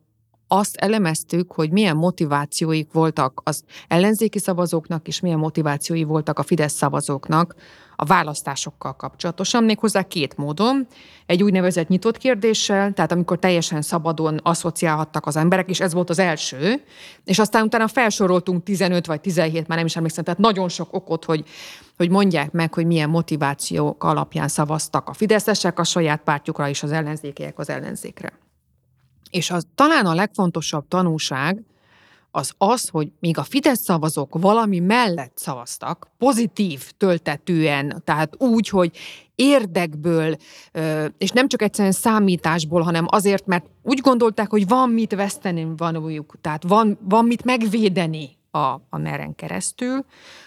azt 0.47 0.75
elemeztük, 0.75 1.51
hogy 1.51 1.71
milyen 1.71 1.95
motivációik 1.95 2.91
voltak 2.91 3.41
az 3.43 3.63
ellenzéki 3.87 4.39
szavazóknak, 4.39 5.07
és 5.07 5.19
milyen 5.19 5.39
motivációi 5.39 6.03
voltak 6.03 6.39
a 6.39 6.43
Fidesz 6.43 6.73
szavazóknak 6.73 7.55
a 7.95 8.05
választásokkal 8.05 8.95
kapcsolatosan, 8.95 9.63
méghozzá 9.63 10.03
két 10.03 10.37
módon. 10.37 10.87
Egy 11.25 11.43
úgynevezett 11.43 11.87
nyitott 11.87 12.17
kérdéssel, 12.17 12.93
tehát 12.93 13.11
amikor 13.11 13.39
teljesen 13.39 13.81
szabadon 13.81 14.39
asszociálhattak 14.43 15.25
az 15.25 15.35
emberek, 15.35 15.69
és 15.69 15.79
ez 15.79 15.93
volt 15.93 16.09
az 16.09 16.19
első, 16.19 16.83
és 17.23 17.39
aztán 17.39 17.63
utána 17.63 17.87
felsoroltunk 17.87 18.63
15 18.63 19.05
vagy 19.05 19.21
17, 19.21 19.67
már 19.67 19.77
nem 19.77 19.87
is 19.87 19.95
emlékszem, 19.95 20.23
tehát 20.23 20.39
nagyon 20.39 20.69
sok 20.69 20.93
okot, 20.93 21.25
hogy, 21.25 21.43
hogy 21.97 22.09
mondják 22.09 22.51
meg, 22.51 22.73
hogy 22.73 22.85
milyen 22.85 23.09
motivációk 23.09 24.03
alapján 24.03 24.47
szavaztak 24.47 25.09
a 25.09 25.13
fideszesek 25.13 25.79
a 25.79 25.83
saját 25.83 26.21
pártjukra, 26.23 26.69
és 26.69 26.83
az 26.83 26.91
ellenzékiek 26.91 27.59
az 27.59 27.69
ellenzékre. 27.69 28.46
És 29.29 29.51
az 29.51 29.67
talán 29.75 30.05
a 30.05 30.13
legfontosabb 30.13 30.87
tanúság 30.87 31.63
az 32.31 32.53
az, 32.57 32.89
hogy 32.89 33.11
míg 33.19 33.37
a 33.37 33.43
Fidesz 33.43 33.81
szavazók 33.81 34.39
valami 34.39 34.79
mellett 34.79 35.31
szavaztak, 35.35 36.07
pozitív 36.17 36.91
töltetően, 36.97 38.01
tehát 38.05 38.35
úgy, 38.37 38.69
hogy 38.69 38.97
érdekből, 39.35 40.35
és 41.17 41.31
nem 41.31 41.47
csak 41.47 41.61
egyszerűen 41.61 41.93
számításból, 41.93 42.81
hanem 42.81 43.05
azért, 43.07 43.45
mert 43.45 43.65
úgy 43.83 43.99
gondolták, 43.99 44.49
hogy 44.49 44.67
van 44.67 44.89
mit 44.89 45.15
veszteni 45.15 45.67
vanújuk, 45.77 46.35
tehát 46.41 46.63
van, 46.63 46.97
van 47.01 47.25
mit 47.25 47.43
megvédeni 47.43 48.37
a, 48.51 48.81
a 48.89 48.97
neren 48.97 49.35
keresztül. 49.35 50.05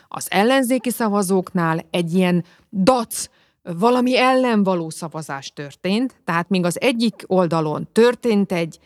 Az 0.09 0.27
ellenzéki 0.31 0.91
szavazóknál 0.91 1.87
egy 1.91 2.15
ilyen 2.15 2.45
dac, 2.73 3.29
valami 3.63 4.19
ellen 4.19 4.63
való 4.63 4.91
szavazás 4.91 5.53
történt, 5.53 6.21
tehát 6.25 6.49
még 6.49 6.65
az 6.65 6.81
egyik 6.81 7.25
oldalon 7.27 7.89
történt 7.93 8.53
egy, 8.53 8.79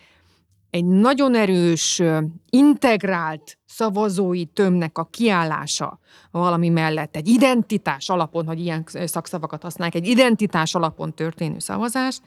egy 0.70 0.84
nagyon 0.84 1.34
erős, 1.34 2.02
integrált 2.50 3.58
szavazói 3.66 4.44
tömnek 4.44 4.98
a 4.98 5.04
kiállása. 5.04 5.98
Valami 6.30 6.68
mellett, 6.68 7.16
egy 7.16 7.28
identitás 7.28 8.08
alapon, 8.08 8.46
hogy 8.46 8.60
ilyen 8.60 8.84
szakszavakat 9.04 9.62
használják, 9.62 9.96
egy 9.96 10.08
identitás 10.08 10.74
alapon 10.74 11.14
történő 11.14 11.58
szavazás, 11.58 12.20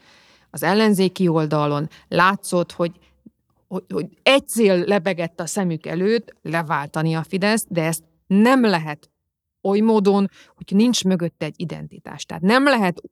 az 0.50 0.62
ellenzéki 0.62 1.28
oldalon 1.28 1.88
látszott, 2.08 2.72
hogy 2.72 2.92
hogy, 3.68 3.84
hogy 3.92 4.08
egy 4.22 4.48
cél 4.48 4.84
lebegett 4.84 5.40
a 5.40 5.46
szemük 5.46 5.86
előtt, 5.86 6.34
leváltani 6.42 7.14
a 7.14 7.22
Fidesz, 7.22 7.64
de 7.68 7.84
ezt 7.84 8.04
nem 8.26 8.64
lehet 8.64 9.10
oly 9.68 9.80
módon, 9.80 10.30
hogy 10.56 10.76
nincs 10.76 11.04
mögötte 11.04 11.44
egy 11.44 11.54
identitás. 11.56 12.24
Tehát 12.24 12.42
nem 12.42 12.64
lehet 12.64 13.02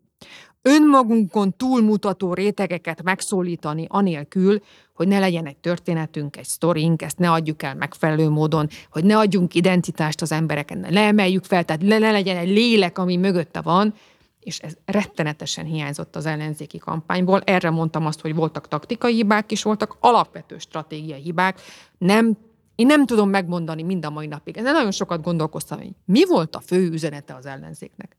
önmagunkon 0.63 1.57
túlmutató 1.57 2.35
rétegeket 2.35 3.03
megszólítani 3.03 3.87
anélkül, 3.89 4.61
hogy 4.95 5.09
ne 5.09 5.19
legyen 5.19 5.47
egy 5.47 5.57
történetünk, 5.57 6.37
egy 6.37 6.45
sztorink, 6.45 7.03
ezt 7.03 7.19
ne 7.19 7.31
adjuk 7.31 7.63
el 7.63 7.75
megfelelő 7.75 8.29
módon, 8.29 8.69
hogy 8.91 9.05
ne 9.05 9.19
adjunk 9.19 9.55
identitást 9.55 10.23
az 10.23 10.33
embereken, 10.33 10.79
ne 10.79 11.01
emeljük 11.01 11.45
fel, 11.45 11.65
tehát 11.65 11.83
ne, 11.83 11.99
ne 11.99 12.11
legyen 12.11 12.37
egy 12.37 12.49
lélek, 12.49 12.99
ami 12.99 13.17
mögötte 13.17 13.61
van, 13.61 13.95
és 14.41 14.59
ez 14.59 14.77
rettenetesen 14.85 15.65
hiányzott 15.65 16.17
az 16.17 16.27
ellenzéki 16.27 16.79
kampányból. 16.79 17.41
Erre 17.41 17.71
mondtam 17.71 18.07
azt, 18.07 18.21
hogy 18.21 18.35
voltak 18.35 18.69
taktikai 18.69 19.15
hibák 19.15 19.53
is, 19.53 19.63
voltak 19.63 19.97
alapvető 20.01 20.59
stratégiai 20.59 21.21
hibák. 21.21 21.61
Nem 21.99 22.37
én 22.77 22.87
nem 22.87 23.07
tudom 23.07 23.31
megmondani 23.31 23.83
mind 23.83 24.05
a 24.05 24.11
mai 24.11 24.27
napig. 24.27 24.57
Ezen 24.57 24.73
nagyon 24.73 24.91
sokat 24.91 25.23
gondolkoztam, 25.23 25.79
hogy 25.79 25.91
mi 26.05 26.25
volt 26.25 26.57
a 26.57 26.61
fő 26.61 26.91
üzenete 26.91 27.35
az 27.35 27.47
ellenzéknek. 27.47 28.17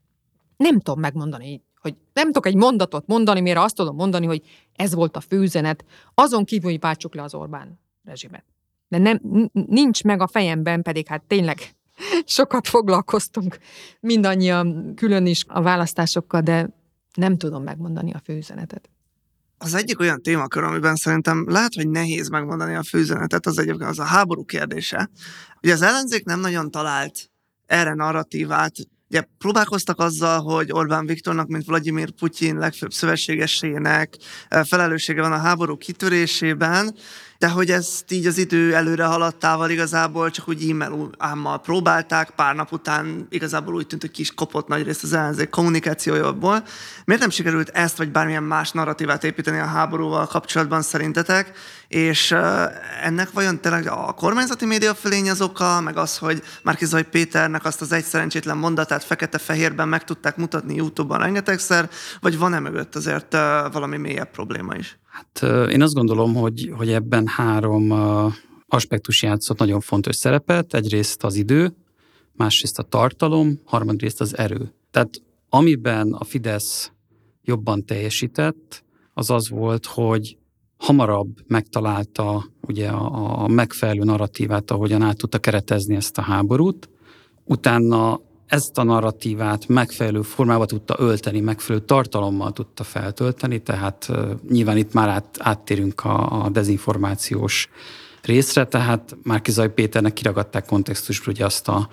Nem 0.57 0.79
tudom 0.79 0.99
megmondani, 0.99 1.63
hogy 1.81 1.95
nem 2.13 2.25
tudok 2.25 2.45
egy 2.45 2.55
mondatot 2.55 3.07
mondani, 3.07 3.41
mire 3.41 3.61
azt 3.61 3.75
tudom 3.75 3.95
mondani, 3.95 4.25
hogy 4.25 4.41
ez 4.75 4.93
volt 4.93 5.17
a 5.17 5.19
fő 5.19 5.39
üzenet, 5.39 5.85
azon 6.13 6.45
kívül, 6.45 6.69
hogy 6.69 6.79
váltsuk 6.79 7.15
le 7.15 7.23
az 7.23 7.33
Orbán 7.33 7.79
rezsimet. 8.03 8.43
De 8.87 8.97
nem, 8.97 9.49
nincs 9.51 10.03
meg 10.03 10.21
a 10.21 10.27
fejemben, 10.27 10.81
pedig 10.81 11.07
hát 11.07 11.23
tényleg 11.23 11.57
sokat 12.25 12.67
foglalkoztunk 12.67 13.57
mindannyian 13.99 14.93
külön 14.95 15.25
is 15.25 15.45
a 15.47 15.61
választásokkal, 15.61 16.41
de 16.41 16.69
nem 17.13 17.37
tudom 17.37 17.63
megmondani 17.63 18.13
a 18.13 18.19
fő 18.23 18.37
üzenetet 18.37 18.89
az 19.57 19.73
egyik 19.73 19.99
olyan 19.99 20.21
témakör, 20.21 20.63
amiben 20.63 20.95
szerintem 20.95 21.49
lehet, 21.49 21.73
hogy 21.73 21.89
nehéz 21.89 22.29
megmondani 22.29 22.75
a 22.75 22.83
főzenetet, 22.83 23.45
az 23.45 23.57
egyébként 23.57 23.89
az 23.89 23.99
a 23.99 24.03
háború 24.03 24.45
kérdése. 24.45 25.09
Ugye 25.61 25.73
az 25.73 25.81
ellenzék 25.81 26.25
nem 26.25 26.39
nagyon 26.39 26.71
talált 26.71 27.29
erre 27.65 27.93
narratívát, 27.93 28.73
Ugye 29.09 29.23
próbálkoztak 29.37 29.99
azzal, 29.99 30.41
hogy 30.41 30.71
Orbán 30.71 31.05
Viktornak, 31.05 31.47
mint 31.47 31.65
Vladimir 31.65 32.11
Putyin 32.11 32.57
legfőbb 32.57 32.91
szövetségesének 32.91 34.15
felelőssége 34.63 35.21
van 35.21 35.31
a 35.31 35.37
háború 35.37 35.77
kitörésében, 35.77 36.95
de 37.39 37.49
hogy 37.49 37.71
ezt 37.71 38.11
így 38.11 38.25
az 38.25 38.37
idő 38.37 38.75
előre 38.75 39.05
haladtával 39.05 39.69
igazából 39.69 40.31
csak 40.31 40.47
úgy 40.47 40.69
e-mail 40.69 41.09
ámmal 41.17 41.59
próbálták, 41.59 42.29
pár 42.29 42.55
nap 42.55 42.71
után 42.71 43.27
igazából 43.29 43.75
úgy 43.75 43.87
tűnt, 43.87 44.01
hogy 44.01 44.11
kis 44.11 44.33
kopott 44.33 44.67
nagy 44.67 44.83
részt 44.83 45.03
az 45.03 45.13
ellenzék 45.13 45.49
kommunikációjából. 45.49 46.63
Miért 47.05 47.21
nem 47.21 47.29
sikerült 47.29 47.69
ezt 47.69 47.97
vagy 47.97 48.11
bármilyen 48.11 48.43
más 48.43 48.71
narratívát 48.71 49.23
építeni 49.23 49.59
a 49.59 49.65
háborúval 49.65 50.27
kapcsolatban 50.27 50.81
szerintetek? 50.81 51.51
És 51.87 52.35
ennek 53.03 53.31
vajon 53.31 53.61
tényleg 53.61 53.87
a 53.87 54.13
kormányzati 54.13 54.65
média 54.65 54.93
fölény 54.93 55.29
az 55.29 55.41
oka, 55.41 55.81
meg 55.81 55.97
az, 55.97 56.17
hogy 56.17 56.43
Márkizaj 56.63 57.03
Péternek 57.03 57.65
azt 57.65 57.81
az 57.81 57.91
egy 57.91 58.03
szerencsétlen 58.03 58.57
mondatát 58.57 59.03
fekete-fehérben 59.03 59.87
meg 59.87 60.03
tudták 60.03 60.37
mutatni 60.37 60.75
YouTube-ban 60.75 61.19
rengetegszer, 61.19 61.89
vagy 62.19 62.37
van-e 62.37 62.59
mögött 62.59 62.95
azért 62.95 63.31
valami 63.71 63.97
mélyebb 63.97 64.31
probléma 64.31 64.75
is? 64.75 64.97
Hát 65.17 65.69
én 65.71 65.81
azt 65.81 65.93
gondolom, 65.93 66.33
hogy, 66.33 66.71
hogy 66.77 66.91
ebben 66.91 67.27
három 67.27 67.91
aspektus 68.67 69.23
játszott 69.23 69.57
nagyon 69.57 69.79
fontos 69.79 70.15
szerepet. 70.15 70.73
Egyrészt 70.73 71.23
az 71.23 71.35
idő, 71.35 71.75
másrészt 72.33 72.79
a 72.79 72.83
tartalom, 72.83 73.59
harmadrészt 73.65 74.21
az 74.21 74.37
erő. 74.37 74.73
Tehát 74.91 75.21
amiben 75.49 76.13
a 76.13 76.23
Fidesz 76.23 76.91
jobban 77.43 77.85
teljesített, 77.85 78.83
az 79.13 79.29
az 79.29 79.49
volt, 79.49 79.85
hogy 79.85 80.37
hamarabb 80.77 81.37
megtalálta 81.47 82.45
ugye 82.61 82.89
a, 82.89 83.43
a 83.43 83.47
megfelelő 83.47 84.03
narratívát, 84.03 84.71
ahogyan 84.71 85.01
át 85.01 85.17
tudta 85.17 85.39
keretezni 85.39 85.95
ezt 85.95 86.17
a 86.17 86.21
háborút. 86.21 86.89
Utána 87.43 88.21
ezt 88.47 88.77
a 88.77 88.83
narratívát 88.83 89.67
megfelelő 89.67 90.21
formába 90.21 90.65
tudta 90.65 90.95
ölteni, 90.97 91.39
megfelelő 91.39 91.85
tartalommal 91.85 92.51
tudta 92.51 92.83
feltölteni, 92.83 93.61
tehát 93.61 94.11
nyilván 94.49 94.77
itt 94.77 94.93
már 94.93 95.09
át, 95.09 95.37
áttérünk 95.39 96.03
a, 96.05 96.43
a 96.43 96.49
dezinformációs 96.49 97.69
részre, 98.21 98.65
tehát 98.65 99.17
Márkizaj 99.23 99.73
Péternek 99.73 100.13
kiragadták 100.13 100.65
kontextusból 100.65 101.33
ugye 101.33 101.45
azt 101.45 101.67
a, 101.67 101.89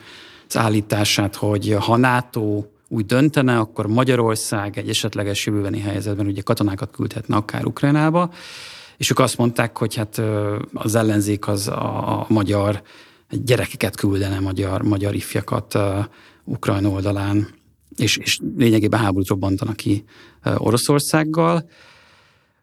az 0.48 0.56
állítását, 0.56 1.34
hogy 1.36 1.76
ha 1.80 1.96
NATO 1.96 2.64
úgy 2.88 3.06
döntene, 3.06 3.58
akkor 3.58 3.86
Magyarország 3.86 4.78
egy 4.78 4.88
esetleges 4.88 5.46
jövőbeni 5.46 5.80
helyzetben 5.80 6.26
ugye 6.26 6.42
katonákat 6.42 6.90
küldhetne 6.90 7.36
akár 7.36 7.64
Ukrajnába, 7.64 8.30
és 8.96 9.10
ők 9.10 9.18
azt 9.18 9.38
mondták, 9.38 9.78
hogy 9.78 9.94
hát 9.94 10.22
az 10.72 10.94
ellenzék 10.94 11.48
az 11.48 11.68
a, 11.68 12.12
a 12.20 12.26
magyar 12.28 12.82
gyerekeket 13.30 13.96
küldene, 13.96 14.40
magyar, 14.40 14.82
magyar 14.82 15.14
ifjakat 15.14 15.78
Ukrajna 16.44 16.88
oldalán, 16.88 17.48
és, 17.96 18.16
és 18.16 18.38
lényegében 18.56 19.00
háborút 19.00 19.28
robbantanak 19.28 19.76
ki 19.76 20.04
Oroszországgal, 20.56 21.68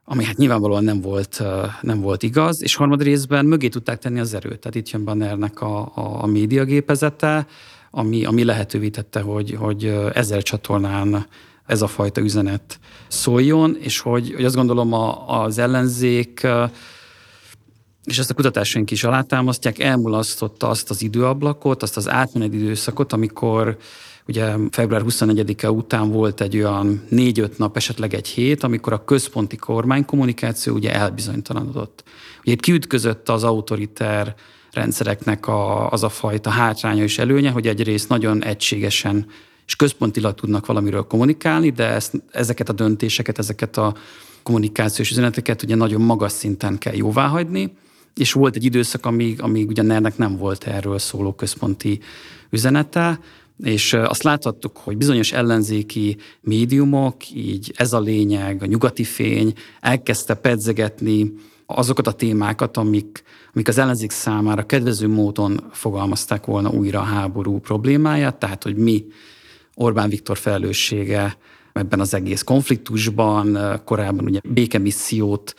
ami 0.04 0.24
hát 0.24 0.38
nyilvánvalóan 0.38 0.84
nem 0.84 1.02
volt, 1.02 1.44
nem 1.82 2.02
volt 2.02 2.24
igaz, 2.24 2.64
és 2.64 2.76
harmad 2.76 3.02
részben 3.02 3.46
mögé 3.46 3.68
tudták 3.68 4.00
tenni 4.00 4.20
az 4.20 4.34
erőt. 4.34 4.60
Tehát 4.60 4.76
itt 4.76 4.90
jön 4.90 5.04
Bannernek 5.04 5.62
a, 5.62 5.80
a, 5.96 6.24
a 6.24 6.26
médiagépezete, 6.26 7.48
ami, 7.92 8.26
ami 8.26 8.44
lehetővé 8.44 8.90
tette, 8.90 9.20
hogy, 9.20 9.56
hogy 9.60 9.86
ezer 10.14 10.44
csatornán 10.44 11.26
ez 11.66 11.82
a 11.82 11.88
fajta 11.88 12.22
üzenet 12.22 12.80
szóljon, 13.08 13.78
és 13.80 14.00
hogy, 14.00 14.34
hogy 14.36 14.46
azt 14.46 14.56
gondolom 14.56 14.94
a, 14.94 15.42
az 15.42 15.58
ellenzék 15.58 16.48
és 18.06 18.18
ezt 18.18 18.30
a 18.30 18.34
kutatásaink 18.34 18.92
is 18.92 19.04
alátámasztják, 19.04 19.80
elmulasztotta 19.80 20.68
azt 20.68 20.90
az 20.90 21.02
időablakot, 21.02 21.84
azt 21.84 21.98
az 21.98 22.10
átmeneti 22.10 22.58
időszakot, 22.58 23.14
amikor 23.14 23.78
ugye 24.28 24.56
február 24.72 25.02
24-e 25.08 25.72
után 25.72 26.12
volt 26.12 26.42
egy 26.42 26.58
olyan 26.58 27.04
négy-öt 27.10 27.58
nap, 27.58 27.76
esetleg 27.76 28.14
egy 28.14 28.28
hét, 28.28 28.64
amikor 28.64 28.94
a 28.94 29.04
központi 29.04 29.56
kormánykommunikáció 29.56 30.74
ugye 30.74 30.94
elbizonytalanodott. 30.94 32.04
Ugye 32.42 32.52
itt 32.52 32.60
kiütközött 32.60 33.30
az 33.30 33.44
autoriter 33.44 34.36
rendszereknek 34.72 35.48
a, 35.48 35.90
az 35.90 36.04
a 36.04 36.10
fajta 36.10 36.50
hátránya 36.50 37.04
és 37.04 37.18
előnye, 37.18 37.50
hogy 37.50 37.68
egyrészt 37.68 38.10
nagyon 38.10 38.44
egységesen 38.44 39.26
és 39.66 39.76
központilag 39.76 40.34
tudnak 40.34 40.66
valamiről 40.66 41.04
kommunikálni, 41.04 41.70
de 41.70 41.88
ezt, 41.88 42.24
ezeket 42.32 42.70
a 42.70 42.74
döntéseket, 42.74 43.40
ezeket 43.40 43.78
a 43.78 43.96
kommunikációs 44.44 45.12
üzeneteket 45.12 45.64
ugye 45.64 45.76
nagyon 45.76 46.02
magas 46.02 46.32
szinten 46.32 46.78
kell 46.78 46.96
jóváhagyni, 46.96 47.74
és 48.16 48.34
volt 48.34 48.56
egy 48.56 48.66
időszak, 48.66 49.06
amíg, 49.06 49.42
amíg 49.42 49.68
ugye 49.68 49.82
ennek 49.82 50.18
nem 50.18 50.38
volt 50.38 50.64
erről 50.64 51.00
szóló 51.00 51.34
központi 51.34 52.00
üzenete, 52.50 53.20
és 53.64 53.94
azt 53.94 54.24
láthattuk, 54.24 54.78
hogy 54.78 54.98
bizonyos 54.98 55.32
ellenzéki 55.32 56.18
médiumok, 56.42 57.30
így 57.30 57.74
ez 57.76 57.94
a 57.94 58.00
lényeg, 58.00 58.64
a 58.64 58.66
nyugati 58.66 59.04
fény 59.04 59.54
elkezdte 59.80 60.34
pedzegetni 60.34 61.34
azokat 61.66 62.08
a 62.08 62.12
témákat, 62.12 62.78
amik, 62.78 63.24
amik 63.54 63.68
az 63.68 63.78
ellenzék 63.78 64.12
számára 64.12 64.66
kedvező 64.66 65.08
módon 65.08 65.64
fogalmazták 65.72 66.46
volna 66.46 66.70
újra 66.70 67.00
a 67.00 67.04
háború 67.04 67.60
problémáját, 67.60 68.36
tehát 68.36 68.64
hogy 68.64 68.76
mi 68.76 69.06
Orbán 69.76 70.10
Viktor 70.10 70.38
felelőssége 70.38 71.38
ebben 71.74 72.00
az 72.00 72.14
egész 72.14 72.44
konfliktusban, 72.44 73.58
korábban 73.86 74.26
ugye 74.26 74.40
békemissziót 74.44 75.54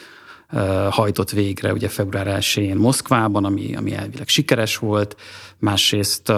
hajtott 0.91 1.31
végre 1.31 1.73
ugye 1.73 1.89
február 1.89 2.37
1-én 2.41 2.77
Moszkvában, 2.77 3.45
ami, 3.45 3.75
ami 3.75 3.95
elvileg 3.95 4.29
sikeres 4.29 4.77
volt, 4.77 5.17
másrészt 5.59 6.33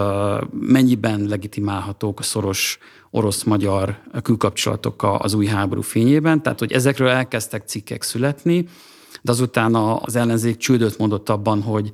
mennyiben 0.51 1.25
legitimálhatók 1.25 2.19
a 2.19 2.23
szoros 2.23 2.77
orosz-magyar 3.11 4.01
külkapcsolatok 4.21 5.03
az 5.19 5.33
új 5.33 5.45
háború 5.45 5.81
fényében, 5.81 6.41
tehát 6.41 6.59
hogy 6.59 6.71
ezekről 6.71 7.07
elkezdtek 7.07 7.67
cikkek 7.67 8.03
születni, 8.03 8.67
de 9.21 9.31
azután 9.31 9.75
az 9.75 10.15
ellenzék 10.15 10.57
csődöt 10.57 10.97
mondott 10.97 11.29
abban, 11.29 11.61
hogy, 11.61 11.91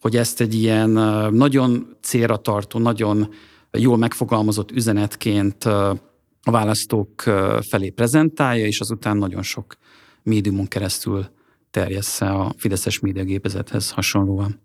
hogy 0.00 0.16
ezt 0.16 0.40
egy 0.40 0.54
ilyen 0.54 0.90
nagyon 1.32 1.96
célra 2.00 2.36
tartó, 2.36 2.78
nagyon 2.78 3.28
jól 3.70 3.96
megfogalmazott 3.96 4.70
üzenetként 4.70 5.64
a 5.64 6.50
választók 6.50 7.22
felé 7.68 7.90
prezentálja, 7.90 8.66
és 8.66 8.80
azután 8.80 9.16
nagyon 9.16 9.42
sok 9.42 9.76
médiumon 10.22 10.66
keresztül 10.66 11.26
terjessze 11.72 12.26
a 12.30 12.52
Fideszes 12.56 12.98
médiagépezethez 12.98 13.90
hasonlóan. 13.90 14.60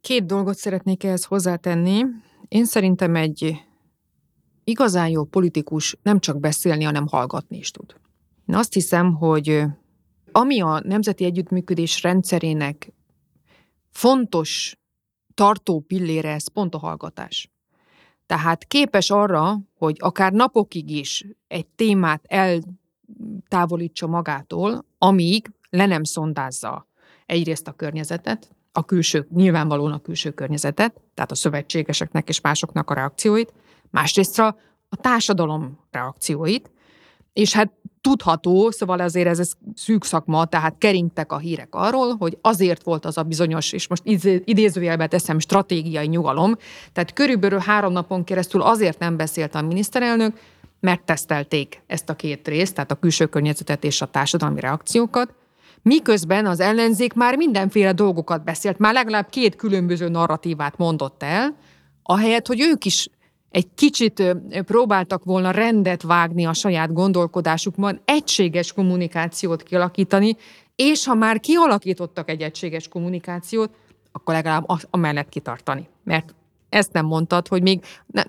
Két 0.00 0.26
dolgot 0.26 0.56
szeretnék 0.56 1.04
ehhez 1.04 1.24
hozzátenni. 1.24 2.02
Én 2.48 2.64
szerintem 2.64 3.16
egy 3.16 3.56
igazán 4.64 5.08
jó 5.08 5.24
politikus 5.24 5.96
nem 6.02 6.18
csak 6.18 6.40
beszélni, 6.40 6.84
hanem 6.84 7.06
hallgatni 7.06 7.56
is 7.56 7.70
tud. 7.70 7.94
Én 8.46 8.54
azt 8.54 8.72
hiszem, 8.72 9.14
hogy 9.14 9.62
ami 10.32 10.60
a 10.60 10.80
nemzeti 10.84 11.24
együttműködés 11.24 12.02
rendszerének 12.02 12.92
fontos 13.90 14.76
tartó 15.34 15.80
pillére, 15.80 16.32
ez 16.32 16.52
pont 16.52 16.74
a 16.74 16.78
hallgatás. 16.78 17.50
Tehát 18.26 18.64
képes 18.64 19.10
arra, 19.10 19.58
hogy 19.74 19.96
akár 19.98 20.32
napokig 20.32 20.90
is 20.90 21.24
egy 21.46 21.66
témát 21.66 22.24
eltávolítsa 22.24 24.06
magától, 24.06 24.84
amíg 24.98 25.50
le 25.70 25.86
nem 25.86 26.04
szondázza 26.04 26.88
egyrészt 27.26 27.68
a 27.68 27.72
környezetet, 27.72 28.50
a 28.72 28.84
külső, 28.84 29.26
nyilvánvalóan 29.34 29.92
a 29.92 29.98
külső 29.98 30.30
környezetet, 30.30 31.00
tehát 31.14 31.30
a 31.30 31.34
szövetségeseknek 31.34 32.28
és 32.28 32.40
másoknak 32.40 32.90
a 32.90 32.94
reakcióit, 32.94 33.52
másrésztra 33.90 34.56
a 34.88 34.96
társadalom 34.96 35.78
reakcióit, 35.90 36.70
és 37.32 37.52
hát 37.52 37.72
tudható, 38.00 38.70
szóval 38.70 39.00
azért 39.00 39.26
ez, 39.26 39.38
ez 39.38 39.52
szűk 39.74 40.04
szakma, 40.04 40.44
tehát 40.44 40.78
keringtek 40.78 41.32
a 41.32 41.38
hírek 41.38 41.74
arról, 41.74 42.16
hogy 42.16 42.38
azért 42.40 42.82
volt 42.82 43.04
az 43.04 43.18
a 43.18 43.22
bizonyos, 43.22 43.72
és 43.72 43.88
most 43.88 44.02
idézőjelbe 44.44 45.06
teszem, 45.06 45.38
stratégiai 45.38 46.06
nyugalom, 46.06 46.56
tehát 46.92 47.12
körülbelül 47.12 47.58
három 47.58 47.92
napon 47.92 48.24
keresztül 48.24 48.62
azért 48.62 48.98
nem 48.98 49.16
beszélt 49.16 49.54
a 49.54 49.62
miniszterelnök, 49.62 50.40
mert 50.80 51.04
tesztelték 51.04 51.82
ezt 51.86 52.08
a 52.08 52.14
két 52.14 52.48
részt, 52.48 52.74
tehát 52.74 52.90
a 52.90 52.94
külső 52.98 53.26
környezetet 53.26 53.84
és 53.84 54.00
a 54.00 54.06
társadalmi 54.06 54.60
reakciókat, 54.60 55.34
Miközben 55.82 56.46
az 56.46 56.60
ellenzék 56.60 57.12
már 57.12 57.36
mindenféle 57.36 57.92
dolgokat 57.92 58.44
beszélt, 58.44 58.78
már 58.78 58.92
legalább 58.92 59.28
két 59.28 59.56
különböző 59.56 60.08
narratívát 60.08 60.76
mondott 60.76 61.22
el, 61.22 61.56
ahelyett, 62.02 62.46
hogy 62.46 62.60
ők 62.60 62.84
is 62.84 63.08
egy 63.50 63.68
kicsit 63.74 64.36
próbáltak 64.64 65.24
volna 65.24 65.50
rendet 65.50 66.02
vágni 66.02 66.46
a 66.46 66.52
saját 66.52 66.92
gondolkodásukban, 66.92 68.00
egységes 68.04 68.72
kommunikációt 68.72 69.62
kialakítani, 69.62 70.36
és 70.76 71.06
ha 71.06 71.14
már 71.14 71.40
kialakítottak 71.40 72.30
egy 72.30 72.42
egységes 72.42 72.88
kommunikációt, 72.88 73.70
akkor 74.12 74.34
legalább 74.34 74.66
amellett 74.90 75.28
kitartani. 75.28 75.88
Mert 76.04 76.34
ezt 76.68 76.92
nem 76.92 77.06
mondtad, 77.06 77.48
hogy 77.48 77.62
még... 77.62 77.84
Ne, 78.06 78.22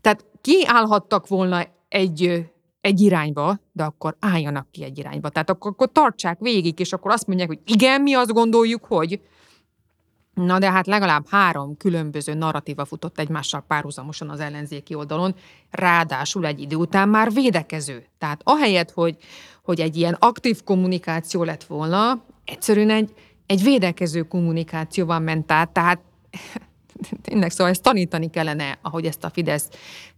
tehát 0.00 0.24
kiállhattak 0.40 1.28
volna 1.28 1.66
egy 1.88 2.44
egy 2.84 3.00
irányba, 3.00 3.58
de 3.72 3.84
akkor 3.84 4.16
álljanak 4.20 4.70
ki 4.70 4.84
egy 4.84 4.98
irányba. 4.98 5.28
Tehát 5.28 5.50
akkor, 5.50 5.70
akkor 5.70 5.92
tartsák 5.92 6.38
végig, 6.40 6.80
és 6.80 6.92
akkor 6.92 7.10
azt 7.10 7.26
mondják, 7.26 7.48
hogy 7.48 7.60
igen, 7.64 8.00
mi 8.00 8.14
azt 8.14 8.32
gondoljuk, 8.32 8.84
hogy 8.84 9.20
Na 10.34 10.58
de 10.58 10.70
hát 10.70 10.86
legalább 10.86 11.26
három 11.28 11.76
különböző 11.76 12.34
narratíva 12.34 12.84
futott 12.84 13.18
egymással 13.18 13.64
párhuzamosan 13.68 14.30
az 14.30 14.40
ellenzéki 14.40 14.94
oldalon, 14.94 15.34
ráadásul 15.70 16.46
egy 16.46 16.60
idő 16.60 16.76
után 16.76 17.08
már 17.08 17.32
védekező. 17.32 18.06
Tehát 18.18 18.40
ahelyett, 18.44 18.90
hogy, 18.90 19.16
hogy 19.62 19.80
egy 19.80 19.96
ilyen 19.96 20.16
aktív 20.18 20.62
kommunikáció 20.62 21.44
lett 21.44 21.64
volna, 21.64 22.24
egyszerűen 22.44 22.90
egy 22.90 23.12
egy 23.46 23.62
védekező 23.62 24.22
kommunikációval 24.22 25.18
ment 25.18 25.52
át, 25.52 25.70
tehát 25.70 26.00
tényleg 27.22 27.50
szóval 27.50 27.72
ezt 27.72 27.82
tanítani 27.82 28.30
kellene, 28.30 28.78
ahogy 28.82 29.06
ezt 29.06 29.24
a 29.24 29.30
Fidesz 29.30 29.68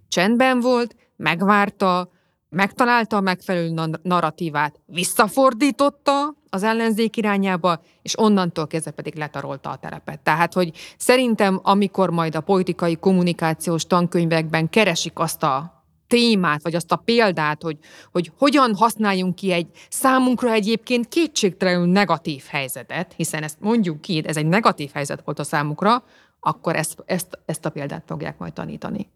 csendben 0.08 0.60
volt, 0.60 0.96
megvárta, 1.16 2.10
megtalálta 2.48 3.16
a 3.16 3.20
megfelelő 3.20 3.74
narratívát, 4.02 4.80
visszafordította 4.86 6.34
az 6.50 6.62
ellenzék 6.62 7.16
irányába, 7.16 7.80
és 8.02 8.18
onnantól 8.18 8.66
kezdve 8.66 8.90
pedig 8.90 9.14
letarolta 9.14 9.70
a 9.70 9.76
terepet. 9.76 10.20
Tehát, 10.20 10.52
hogy 10.52 10.72
szerintem, 10.98 11.60
amikor 11.62 12.10
majd 12.10 12.34
a 12.34 12.40
politikai 12.40 12.96
kommunikációs 12.96 13.84
tankönyvekben 13.84 14.68
keresik 14.68 15.18
azt 15.18 15.42
a 15.42 15.76
témát, 16.06 16.62
vagy 16.62 16.74
azt 16.74 16.92
a 16.92 16.96
példát, 16.96 17.62
hogy, 17.62 17.78
hogy 18.12 18.32
hogyan 18.38 18.74
használjunk 18.74 19.34
ki 19.34 19.52
egy 19.52 19.66
számunkra 19.88 20.52
egyébként 20.52 21.08
kétségtelenül 21.08 21.86
negatív 21.86 22.44
helyzetet, 22.48 23.14
hiszen 23.16 23.42
ezt 23.42 23.60
mondjuk 23.60 24.00
ki, 24.00 24.22
ez 24.26 24.36
egy 24.36 24.46
negatív 24.46 24.90
helyzet 24.92 25.22
volt 25.24 25.38
a 25.38 25.44
számukra, 25.44 26.04
akkor 26.40 26.76
ezt, 26.76 27.02
ezt, 27.06 27.38
ezt 27.46 27.64
a 27.64 27.70
példát 27.70 28.02
fogják 28.06 28.38
majd 28.38 28.52
tanítani. 28.52 29.10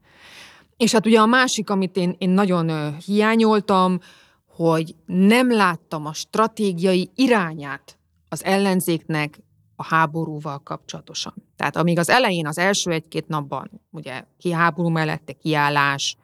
És 0.80 0.92
hát 0.92 1.06
ugye 1.06 1.20
a 1.20 1.26
másik, 1.26 1.70
amit 1.70 1.96
én, 1.96 2.14
én 2.18 2.30
nagyon 2.30 2.96
hiányoltam, 2.96 3.98
hogy 4.46 4.94
nem 5.06 5.52
láttam 5.52 6.06
a 6.06 6.12
stratégiai 6.12 7.10
irányát 7.14 7.98
az 8.28 8.44
ellenzéknek 8.44 9.40
a 9.76 9.84
háborúval 9.84 10.58
kapcsolatosan. 10.58 11.34
Tehát 11.56 11.76
amíg 11.76 11.98
az 11.98 12.08
elején, 12.08 12.46
az 12.46 12.58
első 12.58 12.90
egy-két 12.90 13.28
napban, 13.28 13.70
ugye 13.90 14.24
ki 14.38 14.50
háború 14.50 14.88
mellette 14.88 15.32
kiállás, 15.32 16.16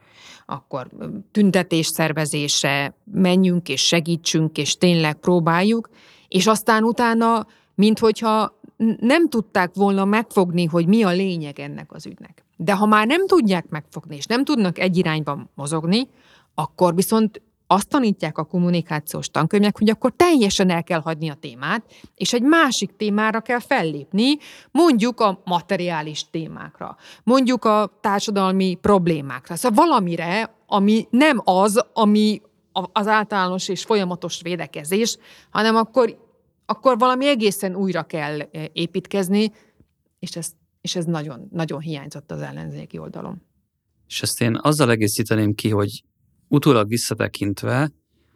akkor 0.45 0.89
tüntetés 1.31 1.87
szervezése, 1.87 2.95
menjünk 3.11 3.69
és 3.69 3.81
segítsünk, 3.81 4.57
és 4.57 4.77
tényleg 4.77 5.15
próbáljuk, 5.15 5.89
és 6.27 6.47
aztán 6.47 6.83
utána, 6.83 7.47
mint 7.75 7.99
hogyha 7.99 8.59
nem 8.99 9.29
tudták 9.29 9.73
volna 9.73 10.05
megfogni, 10.05 10.65
hogy 10.65 10.87
mi 10.87 11.03
a 11.03 11.09
lényeg 11.09 11.59
ennek 11.59 11.91
az 11.91 12.05
ügynek. 12.05 12.45
De 12.57 12.73
ha 12.73 12.85
már 12.85 13.07
nem 13.07 13.27
tudják 13.27 13.69
megfogni, 13.69 14.15
és 14.15 14.25
nem 14.25 14.43
tudnak 14.43 14.79
egy 14.79 14.97
irányban 14.97 15.49
mozogni, 15.55 16.09
akkor 16.55 16.95
viszont 16.95 17.41
azt 17.67 17.89
tanítják 17.89 18.37
a 18.37 18.43
kommunikációs 18.43 19.29
tankönyvek, 19.29 19.77
hogy 19.77 19.89
akkor 19.89 20.13
teljesen 20.15 20.69
el 20.69 20.83
kell 20.83 20.99
hagyni 20.99 21.29
a 21.29 21.33
témát, 21.33 21.83
és 22.15 22.33
egy 22.33 22.41
másik 22.41 22.95
témára 22.95 23.39
kell 23.41 23.59
fellépni, 23.59 24.37
mondjuk 24.71 25.19
a 25.19 25.41
materiális 25.45 26.29
témákra, 26.29 26.97
mondjuk 27.23 27.65
a 27.65 27.97
társadalmi 28.01 28.77
problémákra. 28.81 29.55
Szóval 29.55 29.85
valamire, 29.85 30.55
ami 30.67 31.07
nem 31.09 31.41
az, 31.43 31.85
ami 31.93 32.41
az 32.91 33.07
általános 33.07 33.67
és 33.67 33.83
folyamatos 33.83 34.41
védekezés, 34.41 35.17
hanem 35.49 35.75
akkor, 35.75 36.26
akkor 36.69 36.97
valami 36.97 37.27
egészen 37.27 37.75
újra 37.75 38.03
kell 38.03 38.39
eh, 38.39 38.65
építkezni, 38.73 39.51
és 40.19 40.35
ez, 40.35 40.51
és 40.81 40.95
ez 40.95 41.05
nagyon, 41.05 41.47
nagyon 41.51 41.79
hiányzott 41.79 42.31
az 42.31 42.41
ellenzéki 42.41 42.97
oldalon. 42.97 43.41
És 44.07 44.21
ezt 44.21 44.41
én 44.41 44.57
azzal 44.61 44.91
egészíteném 44.91 45.55
ki, 45.55 45.69
hogy 45.69 46.03
utólag 46.47 46.87
visszatekintve 46.87 47.91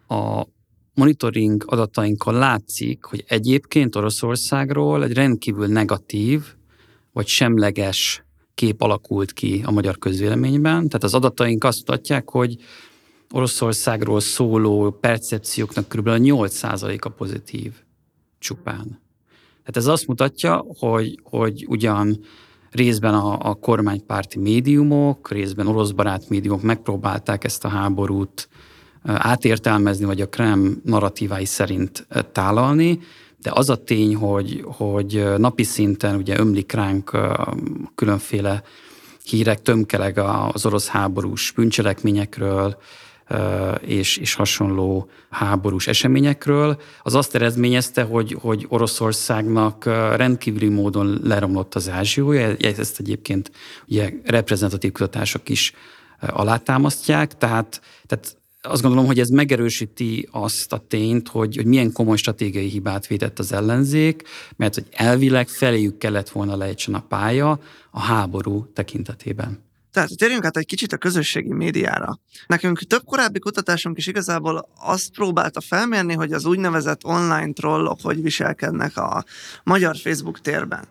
a 0.08 0.46
monitoring 0.94 1.64
adatainkon 1.66 2.34
látszik, 2.34 3.04
hogy 3.04 3.24
egyébként 3.28 3.96
Oroszországról 3.96 5.04
egy 5.04 5.12
rendkívül 5.12 5.66
negatív 5.66 6.44
vagy 7.12 7.26
semleges 7.26 8.24
kép 8.54 8.82
alakult 8.82 9.32
ki 9.32 9.62
a 9.64 9.70
magyar 9.70 9.98
közvéleményben. 9.98 10.88
Tehát 10.88 11.04
az 11.04 11.14
adataink 11.14 11.64
azt 11.64 11.78
mutatják, 11.78 12.30
hogy 12.30 12.56
Oroszországról 13.30 14.20
szóló 14.20 14.90
percepcióknak 14.90 15.88
kb. 15.88 16.08
8%-a 16.08 17.08
pozitív 17.08 17.72
csupán. 18.42 19.00
Tehát 19.58 19.76
ez 19.76 19.86
azt 19.86 20.06
mutatja, 20.06 20.64
hogy, 20.78 21.20
hogy 21.22 21.64
ugyan 21.68 22.20
részben 22.70 23.14
a, 23.14 23.38
a 23.50 23.54
kormánypárti 23.54 24.38
médiumok, 24.38 25.30
részben 25.30 25.66
oroszbarát 25.66 26.28
médiumok 26.28 26.62
megpróbálták 26.62 27.44
ezt 27.44 27.64
a 27.64 27.68
háborút 27.68 28.48
átértelmezni, 29.04 30.04
vagy 30.04 30.20
a 30.20 30.28
Krem 30.28 30.80
narratívái 30.84 31.44
szerint 31.44 32.06
tálalni, 32.32 32.98
de 33.38 33.50
az 33.54 33.70
a 33.70 33.84
tény, 33.84 34.14
hogy, 34.14 34.64
hogy 34.66 35.24
napi 35.36 35.62
szinten 35.62 36.16
ugye 36.16 36.38
ömlik 36.38 36.72
ránk 36.72 37.18
különféle 37.94 38.62
hírek, 39.24 39.62
tömkeleg 39.62 40.18
az 40.52 40.66
orosz 40.66 40.88
háborús 40.88 41.52
bűncselekményekről, 41.56 42.76
és, 43.80 44.16
és 44.16 44.34
hasonló 44.34 45.10
háborús 45.30 45.86
eseményekről, 45.86 46.80
az 47.02 47.14
azt 47.14 47.34
eredményezte, 47.34 48.02
hogy, 48.02 48.36
hogy 48.40 48.66
Oroszországnak 48.68 49.84
rendkívüli 50.16 50.68
módon 50.68 51.20
leromlott 51.22 51.74
az 51.74 51.88
ázsiója, 51.88 52.56
ezt 52.56 53.00
egyébként 53.00 53.50
ugye 53.88 54.12
reprezentatív 54.24 54.92
kutatások 54.92 55.48
is 55.48 55.72
alátámasztják, 56.20 57.38
tehát, 57.38 57.80
tehát 58.06 58.36
azt 58.62 58.82
gondolom, 58.82 59.06
hogy 59.06 59.18
ez 59.18 59.28
megerősíti 59.28 60.28
azt 60.30 60.72
a 60.72 60.84
tényt, 60.88 61.28
hogy, 61.28 61.56
hogy 61.56 61.66
milyen 61.66 61.92
komoly 61.92 62.16
stratégiai 62.16 62.68
hibát 62.68 63.06
vétett 63.06 63.38
az 63.38 63.52
ellenzék, 63.52 64.22
mert 64.56 64.74
hogy 64.74 64.86
elvileg 64.90 65.48
feléjük 65.48 65.98
kellett 65.98 66.28
volna 66.28 66.56
lejtsen 66.56 66.94
a 66.94 67.04
pálya 67.08 67.60
a 67.90 68.00
háború 68.00 68.66
tekintetében. 68.72 69.58
Tehát 69.92 70.16
térjünk 70.16 70.44
át 70.44 70.56
egy 70.56 70.66
kicsit 70.66 70.92
a 70.92 70.96
közösségi 70.96 71.52
médiára. 71.52 72.18
Nekünk 72.46 72.78
több 72.78 73.04
korábbi 73.04 73.38
kutatásunk 73.38 73.98
is 73.98 74.06
igazából 74.06 74.68
azt 74.80 75.10
próbálta 75.10 75.60
felmérni, 75.60 76.14
hogy 76.14 76.32
az 76.32 76.44
úgynevezett 76.44 77.04
online 77.04 77.52
trollok 77.52 77.98
hogy 78.02 78.22
viselkednek 78.22 78.96
a 78.96 79.24
magyar 79.64 79.96
Facebook 79.96 80.40
térben. 80.40 80.84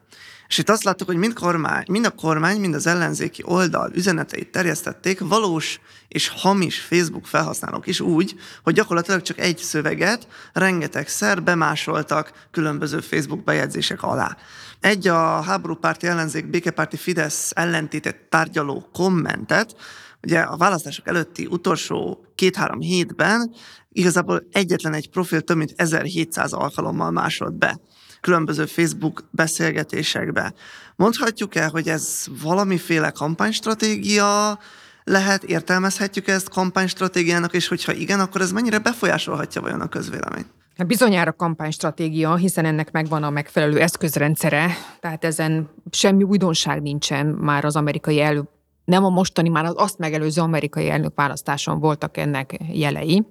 És 0.52 0.58
itt 0.58 0.70
azt 0.70 0.84
láttuk, 0.84 1.08
hogy 1.08 1.18
mind, 1.18 1.34
kormány, 1.34 1.84
mind 1.88 2.06
a 2.06 2.10
kormány, 2.10 2.60
mind 2.60 2.74
az 2.74 2.88
ellenzéki 2.88 3.44
oldal 3.46 3.92
üzeneteit 3.94 4.52
terjesztették 4.52 5.20
valós 5.20 5.80
és 6.08 6.28
hamis 6.28 6.80
Facebook 6.80 7.26
felhasználók 7.26 7.88
is 7.88 8.00
úgy, 8.00 8.36
hogy 8.64 8.74
gyakorlatilag 8.74 9.22
csak 9.22 9.40
egy 9.40 9.58
szöveget 9.58 10.28
rengetegszer 10.54 11.44
bemásoltak 11.44 12.48
különböző 12.52 13.00
Facebook 13.00 13.44
bejegyzések 13.44 14.04
alá. 14.04 14.38
Egy 14.80 15.08
a 15.08 15.42
háborúpárti 15.42 16.08
ellenzék 16.08 16.50
békepárti 16.50 16.98
Fidesz 16.98 17.52
ellentétet 17.56 18.18
tárgyaló 18.30 18.90
kommentet, 18.94 19.76
ugye 20.22 20.40
a 20.40 20.58
választások 20.58 21.08
előtti 21.08 21.48
utolsó 21.50 22.26
két-három 22.36 22.80
hétben 22.80 23.54
igazából 23.92 24.44
egyetlen 24.52 24.94
egy 24.94 25.10
profil 25.10 25.42
több 25.42 25.58
mint 25.58 25.74
1700 25.76 26.54
alkalommal 26.54 27.12
másolt 27.12 27.54
be 27.54 27.80
különböző 28.22 28.66
Facebook 28.66 29.24
beszélgetésekbe. 29.32 30.54
Mondhatjuk 30.96 31.56
el, 31.56 31.70
hogy 31.70 31.88
ez 31.88 32.26
valamiféle 32.42 33.10
kampánystratégia 33.10 34.60
lehet, 35.04 35.44
értelmezhetjük 35.44 36.28
ezt 36.28 36.50
kampánystratégiának, 36.50 37.54
és 37.54 37.68
hogyha 37.68 37.94
igen, 37.94 38.20
akkor 38.20 38.42
ez 38.42 38.52
mennyire 38.52 38.80
befolyásolhatja 38.80 39.62
vajon 39.62 39.82
a 39.82 39.88
közvéleményt? 39.88 40.48
Hát 40.78 40.88
bizonyára 40.88 41.34
kampánystratégia, 41.34 42.36
hiszen 42.36 42.66
ennek 42.66 42.92
megvan 42.92 43.24
a 43.24 43.30
megfelelő 43.30 43.80
eszközrendszere, 43.80 44.72
tehát 45.00 45.24
ezen 45.24 45.70
semmi 45.92 46.24
újdonság 46.24 46.82
nincsen 46.82 47.26
már 47.26 47.66
az 47.66 47.76
amerikai 47.76 48.22
elő, 48.22 48.50
nem 48.86 49.04
a 49.04 49.10
mostani, 49.10 49.50
már 49.50 49.66
az 49.66 49.74
azt 49.78 49.98
megelőző 49.98 50.42
amerikai 50.42 50.90
elnök 50.90 51.16
választáson 51.16 51.80
voltak 51.80 52.18
ennek 52.18 52.58
jelei, 52.72 53.26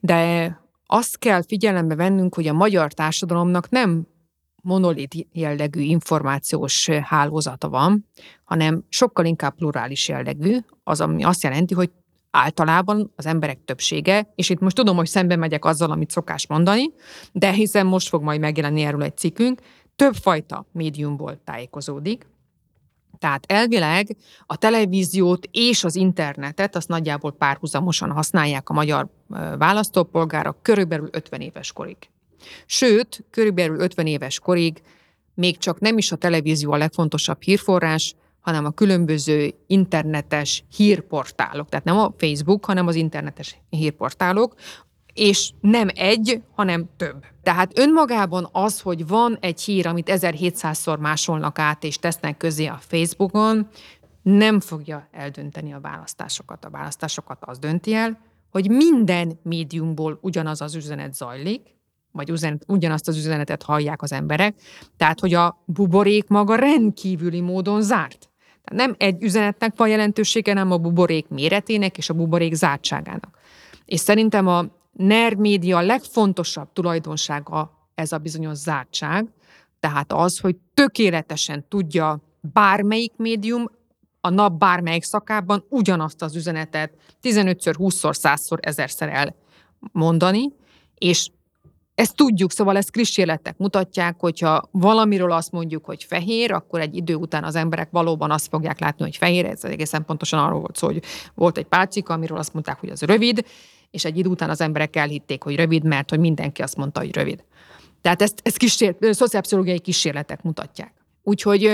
de 0.00 0.58
azt 0.86 1.18
kell 1.18 1.42
figyelembe 1.46 1.94
vennünk, 1.94 2.34
hogy 2.34 2.46
a 2.46 2.52
magyar 2.52 2.92
társadalomnak 2.92 3.70
nem 3.70 4.06
monolit 4.62 5.26
jellegű 5.32 5.80
információs 5.80 6.88
hálózata 6.88 7.68
van, 7.68 8.06
hanem 8.44 8.84
sokkal 8.88 9.24
inkább 9.24 9.54
plurális 9.54 10.08
jellegű, 10.08 10.56
az 10.84 11.00
ami 11.00 11.24
azt 11.24 11.42
jelenti, 11.42 11.74
hogy 11.74 11.90
általában 12.30 13.12
az 13.16 13.26
emberek 13.26 13.64
többsége, 13.64 14.32
és 14.34 14.50
itt 14.50 14.60
most 14.60 14.76
tudom, 14.76 14.96
hogy 14.96 15.06
szembe 15.06 15.36
megyek 15.36 15.64
azzal, 15.64 15.90
amit 15.90 16.10
szokás 16.10 16.46
mondani, 16.46 16.92
de 17.32 17.50
hiszen 17.50 17.86
most 17.86 18.08
fog 18.08 18.22
majd 18.22 18.40
megjelenni 18.40 18.82
erről 18.82 19.02
egy 19.02 19.16
cikkünk, 19.16 19.60
többfajta 19.96 20.66
médiumból 20.72 21.40
tájékozódik, 21.44 22.26
tehát 23.18 23.44
elvileg 23.46 24.16
a 24.46 24.56
televíziót 24.56 25.48
és 25.50 25.84
az 25.84 25.96
internetet 25.96 26.76
azt 26.76 26.88
nagyjából 26.88 27.32
párhuzamosan 27.32 28.10
használják 28.10 28.68
a 28.68 28.72
magyar 28.72 29.08
választópolgárok 29.58 30.62
körülbelül 30.62 31.08
50 31.12 31.40
éves 31.40 31.72
korig. 31.72 31.96
Sőt, 32.66 33.24
körülbelül 33.30 33.80
50 33.80 34.06
éves 34.06 34.38
korig 34.38 34.82
még 35.34 35.58
csak 35.58 35.80
nem 35.80 35.98
is 35.98 36.12
a 36.12 36.16
televízió 36.16 36.72
a 36.72 36.76
legfontosabb 36.76 37.42
hírforrás, 37.42 38.14
hanem 38.40 38.64
a 38.64 38.70
különböző 38.70 39.54
internetes 39.66 40.64
hírportálok, 40.76 41.68
tehát 41.68 41.84
nem 41.84 41.98
a 41.98 42.14
Facebook, 42.18 42.64
hanem 42.64 42.86
az 42.86 42.94
internetes 42.94 43.56
hírportálok, 43.70 44.54
és 45.14 45.50
nem 45.60 45.88
egy, 45.94 46.42
hanem 46.54 46.88
több. 46.96 47.24
Tehát 47.42 47.78
önmagában 47.78 48.48
az, 48.52 48.80
hogy 48.80 49.06
van 49.06 49.38
egy 49.40 49.60
hír, 49.60 49.86
amit 49.86 50.10
1700-szor 50.12 50.98
másolnak 50.98 51.58
át 51.58 51.84
és 51.84 51.96
tesznek 51.96 52.36
közé 52.36 52.66
a 52.66 52.78
Facebookon, 52.80 53.68
nem 54.22 54.60
fogja 54.60 55.08
eldönteni 55.12 55.72
a 55.72 55.80
választásokat. 55.80 56.64
A 56.64 56.70
választásokat 56.70 57.38
az 57.40 57.58
dönti 57.58 57.94
el, 57.94 58.20
hogy 58.50 58.70
minden 58.70 59.38
médiumból 59.42 60.18
ugyanaz 60.22 60.60
az 60.60 60.74
üzenet 60.74 61.14
zajlik, 61.14 61.78
vagy 62.12 62.30
üzenet, 62.30 62.64
ugyanazt 62.66 63.08
az 63.08 63.16
üzenetet 63.16 63.62
hallják 63.62 64.02
az 64.02 64.12
emberek. 64.12 64.54
Tehát, 64.96 65.20
hogy 65.20 65.34
a 65.34 65.62
buborék 65.64 66.28
maga 66.28 66.54
rendkívüli 66.54 67.40
módon 67.40 67.82
zárt. 67.82 68.28
Tehát 68.64 68.86
nem 68.86 68.94
egy 68.98 69.22
üzenetnek 69.22 69.72
van 69.76 69.88
jelentősége, 69.88 70.52
hanem 70.52 70.70
a 70.70 70.78
buborék 70.78 71.28
méretének 71.28 71.98
és 71.98 72.10
a 72.10 72.14
buborék 72.14 72.54
zártságának. 72.54 73.38
És 73.84 74.00
szerintem 74.00 74.46
a 74.46 74.64
NER 74.92 75.34
média 75.34 75.80
legfontosabb 75.80 76.72
tulajdonsága 76.72 77.88
ez 77.94 78.12
a 78.12 78.18
bizonyos 78.18 78.56
zártság, 78.56 79.28
tehát 79.80 80.12
az, 80.12 80.38
hogy 80.38 80.56
tökéletesen 80.74 81.64
tudja 81.68 82.20
bármelyik 82.40 83.12
médium 83.16 83.64
a 84.20 84.30
nap 84.30 84.58
bármelyik 84.58 85.02
szakában 85.02 85.64
ugyanazt 85.68 86.22
az 86.22 86.36
üzenetet 86.36 86.92
15-ször, 87.22 87.74
20-szor, 87.78 88.14
100-szor, 88.22 88.58
1000-szer 88.60 89.32
elmondani, 89.92 90.52
és 90.94 91.30
ezt 92.00 92.16
tudjuk, 92.16 92.52
szóval 92.52 92.76
ezt 92.76 92.90
kísérletek 92.90 93.58
mutatják, 93.58 94.16
hogyha 94.18 94.68
valamiről 94.70 95.32
azt 95.32 95.52
mondjuk, 95.52 95.84
hogy 95.84 96.04
fehér, 96.04 96.52
akkor 96.52 96.80
egy 96.80 96.96
idő 96.96 97.14
után 97.14 97.44
az 97.44 97.54
emberek 97.54 97.88
valóban 97.90 98.30
azt 98.30 98.48
fogják 98.48 98.80
látni, 98.80 99.04
hogy 99.04 99.16
fehér. 99.16 99.44
Ez 99.44 99.64
egészen 99.64 100.04
pontosan 100.04 100.38
arról 100.38 100.60
volt 100.60 100.76
szó, 100.76 100.86
hogy 100.86 101.02
volt 101.34 101.58
egy 101.58 101.64
pálcika, 101.64 102.14
amiről 102.14 102.38
azt 102.38 102.52
mondták, 102.52 102.78
hogy 102.78 102.88
az 102.88 103.02
rövid, 103.02 103.44
és 103.90 104.04
egy 104.04 104.18
idő 104.18 104.28
után 104.28 104.50
az 104.50 104.60
emberek 104.60 104.96
elhitték, 104.96 105.42
hogy 105.42 105.56
rövid, 105.56 105.84
mert 105.84 106.10
hogy 106.10 106.18
mindenki 106.18 106.62
azt 106.62 106.76
mondta, 106.76 107.00
hogy 107.00 107.14
rövid. 107.14 107.44
Tehát 108.00 108.22
ezt, 108.22 108.40
ezt 108.42 108.56
kísér, 108.56 108.96
szociálpszichológiai 109.00 109.80
kísérletek 109.80 110.42
mutatják. 110.42 110.92
Úgyhogy 111.22 111.70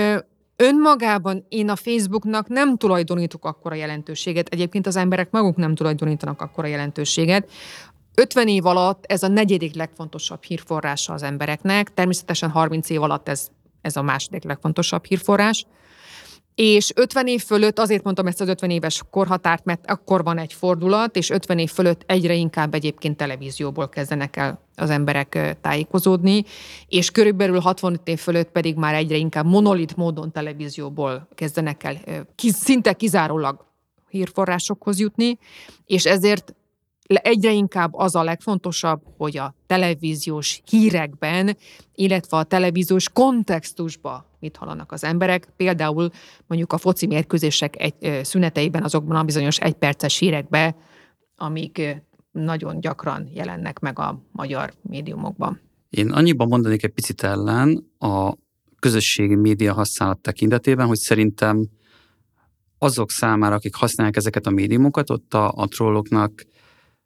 önmagában 0.55 1.45
én 1.49 1.69
a 1.69 1.75
Facebooknak 1.75 2.47
nem 2.47 2.77
tulajdonítok 2.77 3.45
akkora 3.45 3.75
jelentőséget, 3.75 4.47
egyébként 4.47 4.87
az 4.87 4.95
emberek 4.95 5.31
maguk 5.31 5.55
nem 5.55 5.75
tulajdonítanak 5.75 6.41
akkora 6.41 6.67
jelentőséget. 6.67 7.49
50 8.19 8.47
év 8.47 8.65
alatt 8.65 9.05
ez 9.05 9.23
a 9.23 9.27
negyedik 9.27 9.75
legfontosabb 9.75 10.43
hírforrása 10.43 11.13
az 11.13 11.23
embereknek, 11.23 11.93
természetesen 11.93 12.49
30 12.49 12.89
év 12.89 13.01
alatt 13.01 13.29
ez, 13.29 13.47
ez 13.81 13.95
a 13.95 14.01
második 14.01 14.43
legfontosabb 14.43 15.05
hírforrás. 15.05 15.65
És 16.55 16.91
50 16.95 17.27
év 17.27 17.43
fölött, 17.43 17.79
azért 17.79 18.03
mondtam 18.03 18.27
ezt 18.27 18.41
az 18.41 18.47
50 18.47 18.69
éves 18.69 19.03
korhatárt, 19.09 19.65
mert 19.65 19.89
akkor 19.91 20.23
van 20.23 20.37
egy 20.37 20.53
fordulat, 20.53 21.15
és 21.15 21.29
50 21.29 21.59
év 21.59 21.71
fölött 21.71 22.03
egyre 22.05 22.33
inkább 22.33 22.73
egyébként 22.73 23.17
televízióból 23.17 23.89
kezdenek 23.89 24.35
el 24.35 24.61
az 24.75 24.89
emberek 24.89 25.57
tájékozódni, 25.61 26.43
és 26.87 27.11
körülbelül 27.11 27.59
65 27.59 28.07
év 28.07 28.19
fölött 28.19 28.49
pedig 28.49 28.75
már 28.75 28.93
egyre 28.93 29.15
inkább 29.15 29.45
monolit 29.45 29.95
módon 29.95 30.31
televízióból 30.31 31.27
kezdenek 31.35 31.83
el 31.83 31.97
szinte 32.37 32.93
kizárólag 32.93 33.65
hírforrásokhoz 34.09 34.99
jutni, 34.99 35.37
és 35.85 36.05
ezért 36.05 36.53
egyre 37.15 37.51
inkább 37.51 37.93
az 37.93 38.15
a 38.15 38.23
legfontosabb, 38.23 39.01
hogy 39.17 39.37
a 39.37 39.55
televíziós 39.67 40.61
hírekben, 40.69 41.57
illetve 41.95 42.37
a 42.37 42.43
televíziós 42.43 43.09
kontextusban 43.09 44.25
mit 44.39 44.57
hallanak 44.57 44.91
az 44.91 45.03
emberek. 45.03 45.47
Például 45.57 46.09
mondjuk 46.47 46.73
a 46.73 46.77
foci 46.77 47.07
mérkőzések 47.07 47.81
egy, 47.81 48.25
szüneteiben 48.25 48.83
azokban 48.83 49.17
a 49.17 49.23
bizonyos 49.23 49.59
egyperces 49.59 50.17
hírekben, 50.17 50.75
amik 51.35 52.03
nagyon 52.31 52.79
gyakran 52.79 53.29
jelennek 53.33 53.79
meg 53.79 53.99
a 53.99 54.21
magyar 54.31 54.73
médiumokban. 54.81 55.59
Én 55.89 56.11
annyiban 56.11 56.47
mondanék 56.47 56.83
egy 56.83 56.93
picit 56.93 57.23
ellen 57.23 57.91
a 57.99 58.33
közösségi 58.79 59.35
média 59.35 59.73
használat 59.73 60.19
tekintetében, 60.19 60.87
hogy 60.87 60.97
szerintem 60.97 61.67
azok 62.77 63.11
számára, 63.11 63.55
akik 63.55 63.75
használják 63.75 64.15
ezeket 64.15 64.45
a 64.45 64.49
médiumokat, 64.49 65.09
ott 65.09 65.33
a, 65.33 65.51
a 65.55 65.67
trolloknak 65.67 66.45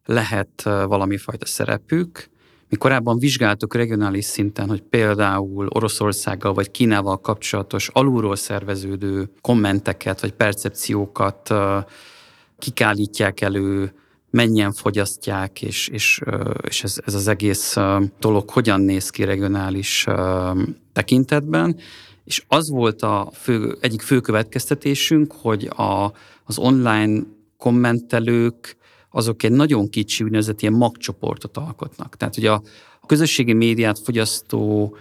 lehet 0.06 0.62
valami 0.64 1.18
fajta 1.18 1.46
szerepük. 1.46 2.30
Mi 2.70 2.78
korábban 2.78 3.20
vizsgáltuk 3.20 3.76
regionális 3.76 4.26
szinten, 4.26 4.68
hogy 4.68 4.82
például 4.82 5.68
Oroszországgal 5.68 6.54
vagy 6.54 6.72
Kínával 6.72 7.22
kapcsolatos 7.22 7.88
alulról 7.88 8.36
szerveződő 8.36 9.30
kommenteket 9.42 10.22
vagy 10.22 10.32
percepciókat 10.32 11.54
kikálítják 12.58 13.42
elő, 13.42 13.94
mennyien 14.32 14.72
fogyasztják, 14.74 15.62
és, 15.62 15.88
és, 15.88 16.22
és 16.68 16.84
ez, 16.84 16.98
ez 17.06 17.14
az 17.14 17.28
egész 17.28 17.76
dolog 18.20 18.50
hogyan 18.50 18.82
néz 18.82 19.10
ki 19.10 19.24
regionális 19.24 20.06
tekintetben. 20.94 21.78
És 22.24 22.44
az 22.48 22.70
volt 22.70 23.02
a 23.02 23.32
fő, 23.34 23.78
egyik 23.82 24.02
fő 24.02 24.20
következtetésünk, 24.20 25.34
hogy 25.42 25.70
a, 25.76 26.14
az 26.44 26.58
online 26.58 27.24
kommentelők 27.58 28.78
azok 29.12 29.44
egy 29.44 29.52
nagyon 29.52 29.90
kicsi 29.90 30.24
úgynevezett 30.24 30.62
ilyen 30.62 30.74
magcsoportot 30.74 31.58
alkotnak. 31.58 32.18
Tehát, 32.18 32.36
hogy 32.36 32.46
a 32.46 32.62
közösségi 33.06 33.54
médiát 33.54 34.00
fogyasztó 34.00 34.96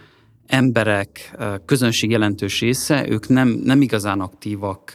emberek, 0.47 1.37
közönség 1.65 2.09
jelentős 2.09 2.59
része, 2.59 3.09
ők 3.09 3.27
nem, 3.27 3.47
nem 3.47 3.81
igazán 3.81 4.19
aktívak 4.19 4.91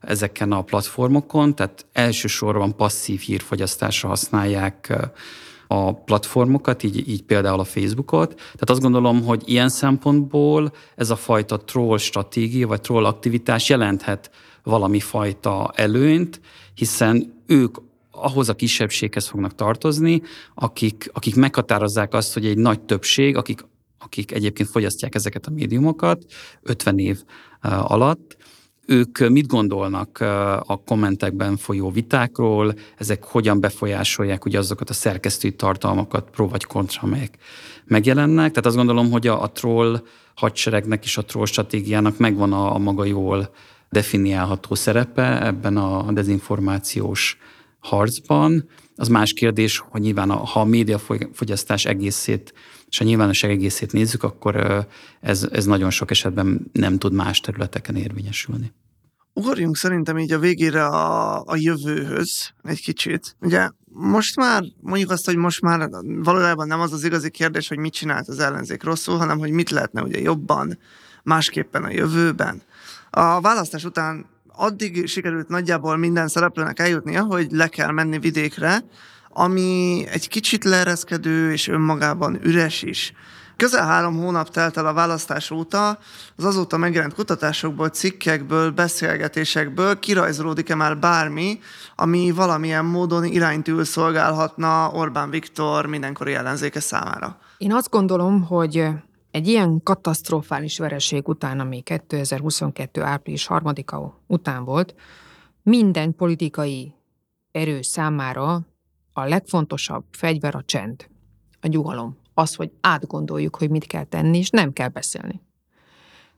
ezeken 0.00 0.52
a 0.52 0.62
platformokon, 0.62 1.54
tehát 1.54 1.86
elsősorban 1.92 2.76
passzív 2.76 3.20
hírfogyasztásra 3.20 4.08
használják 4.08 5.08
a 5.66 5.94
platformokat, 5.94 6.82
így, 6.82 7.08
így 7.08 7.22
például 7.22 7.60
a 7.60 7.64
Facebookot. 7.64 8.34
Tehát 8.34 8.70
azt 8.70 8.80
gondolom, 8.80 9.24
hogy 9.24 9.42
ilyen 9.44 9.68
szempontból 9.68 10.72
ez 10.96 11.10
a 11.10 11.16
fajta 11.16 11.56
troll 11.56 11.98
stratégia, 11.98 12.66
vagy 12.66 12.80
troll 12.80 13.04
aktivitás 13.04 13.68
jelenthet 13.68 14.30
valami 14.62 15.00
fajta 15.00 15.72
előnyt, 15.74 16.40
hiszen 16.74 17.42
ők 17.46 17.76
ahhoz 18.12 18.48
a 18.48 18.54
kisebbséghez 18.54 19.26
fognak 19.26 19.54
tartozni, 19.54 20.22
akik, 20.54 21.10
akik 21.12 21.34
meghatározzák 21.34 22.14
azt, 22.14 22.32
hogy 22.32 22.46
egy 22.46 22.58
nagy 22.58 22.80
többség, 22.80 23.36
akik, 23.36 23.64
akik 23.98 24.32
egyébként 24.32 24.68
fogyasztják 24.68 25.14
ezeket 25.14 25.46
a 25.46 25.50
médiumokat 25.50 26.24
50 26.62 26.98
év 26.98 27.22
alatt, 27.60 28.36
ők 28.86 29.28
mit 29.28 29.46
gondolnak 29.46 30.20
a 30.66 30.82
kommentekben 30.86 31.56
folyó 31.56 31.90
vitákról, 31.90 32.74
ezek 32.96 33.24
hogyan 33.24 33.60
befolyásolják 33.60 34.44
ugye 34.44 34.58
azokat 34.58 34.90
a 34.90 34.92
szerkesztői 34.92 35.54
tartalmakat, 35.54 36.30
pro 36.30 36.48
vagy 36.48 36.64
kontra, 36.64 37.00
amelyek 37.02 37.38
megjelennek. 37.84 38.50
Tehát 38.50 38.66
azt 38.66 38.76
gondolom, 38.76 39.10
hogy 39.10 39.26
a, 39.26 39.42
a 39.42 39.52
troll 39.52 40.02
hadseregnek 40.34 41.04
és 41.04 41.16
a 41.16 41.24
troll 41.24 41.46
stratégiának 41.46 42.18
megvan 42.18 42.52
a, 42.52 42.74
a 42.74 42.78
maga 42.78 43.04
jól 43.04 43.50
definiálható 43.90 44.74
szerepe 44.74 45.46
ebben 45.46 45.76
a 45.76 46.12
dezinformációs 46.12 47.38
harcban. 47.82 48.68
Az 48.96 49.08
más 49.08 49.32
kérdés, 49.32 49.78
hogy 49.78 50.00
nyilván 50.00 50.30
a, 50.30 50.36
ha 50.36 50.60
a 50.60 50.64
médiafogyasztás 50.64 51.84
egészét 51.84 52.52
és 52.92 53.00
a 53.00 53.04
nyilvánosság 53.04 53.50
egészét 53.50 53.92
nézzük, 53.92 54.22
akkor 54.22 54.86
ez, 55.20 55.48
ez 55.52 55.64
nagyon 55.64 55.90
sok 55.90 56.10
esetben 56.10 56.70
nem 56.72 56.98
tud 56.98 57.12
más 57.12 57.40
területeken 57.40 57.96
érvényesülni. 57.96 58.72
Ugorjunk 59.34 59.76
szerintem 59.76 60.18
így 60.18 60.32
a 60.32 60.38
végére 60.38 60.86
a, 60.86 61.42
a 61.44 61.56
jövőhöz 61.56 62.50
egy 62.62 62.80
kicsit. 62.80 63.36
Ugye 63.40 63.70
most 63.84 64.36
már, 64.36 64.62
mondjuk 64.80 65.10
azt, 65.10 65.24
hogy 65.24 65.36
most 65.36 65.60
már 65.60 65.88
valójában 66.02 66.66
nem 66.66 66.80
az 66.80 66.92
az 66.92 67.04
igazi 67.04 67.30
kérdés, 67.30 67.68
hogy 67.68 67.78
mit 67.78 67.92
csinált 67.92 68.28
az 68.28 68.38
ellenzék 68.38 68.82
rosszul, 68.82 69.16
hanem 69.16 69.38
hogy 69.38 69.50
mit 69.50 69.70
lehetne 69.70 70.02
ugye 70.02 70.20
jobban, 70.20 70.78
másképpen 71.22 71.84
a 71.84 71.90
jövőben. 71.90 72.62
A 73.10 73.40
választás 73.40 73.84
után 73.84 74.26
addig 74.56 75.06
sikerült 75.06 75.48
nagyjából 75.48 75.96
minden 75.96 76.28
szereplőnek 76.28 76.78
eljutnia, 76.78 77.22
hogy 77.22 77.46
le 77.50 77.68
kell 77.68 77.90
menni 77.90 78.18
vidékre, 78.18 78.84
ami 79.28 80.04
egy 80.10 80.28
kicsit 80.28 80.64
leereszkedő 80.64 81.52
és 81.52 81.68
önmagában 81.68 82.38
üres 82.42 82.82
is. 82.82 83.12
Közel 83.56 83.86
három 83.86 84.16
hónap 84.16 84.50
telt 84.50 84.76
el 84.76 84.86
a 84.86 84.92
választás 84.92 85.50
óta, 85.50 85.98
az 86.36 86.44
azóta 86.44 86.76
megjelent 86.76 87.14
kutatásokból, 87.14 87.88
cikkekből, 87.88 88.70
beszélgetésekből 88.70 89.98
kirajzolódik-e 89.98 90.74
már 90.74 90.98
bármi, 90.98 91.58
ami 91.96 92.30
valamilyen 92.30 92.84
módon 92.84 93.24
iránytűül 93.24 93.84
szolgálhatna 93.84 94.90
Orbán 94.90 95.30
Viktor 95.30 95.86
mindenkori 95.86 96.34
ellenzéke 96.34 96.80
számára? 96.80 97.38
Én 97.58 97.72
azt 97.72 97.90
gondolom, 97.90 98.42
hogy 98.42 98.88
egy 99.32 99.48
ilyen 99.48 99.82
katasztrofális 99.82 100.78
vereség 100.78 101.28
után, 101.28 101.60
ami 101.60 101.80
2022. 101.80 103.02
április 103.02 103.46
3-a 103.48 104.10
után 104.26 104.64
volt, 104.64 104.94
minden 105.62 106.14
politikai 106.14 106.94
erő 107.50 107.82
számára 107.82 108.60
a 109.12 109.24
legfontosabb 109.24 110.04
fegyver 110.10 110.54
a 110.54 110.62
csend, 110.64 111.08
a 111.60 111.66
nyugalom. 111.66 112.16
Az, 112.34 112.54
hogy 112.54 112.70
átgondoljuk, 112.80 113.56
hogy 113.56 113.70
mit 113.70 113.86
kell 113.86 114.04
tenni, 114.04 114.38
és 114.38 114.50
nem 114.50 114.72
kell 114.72 114.88
beszélni. 114.88 115.40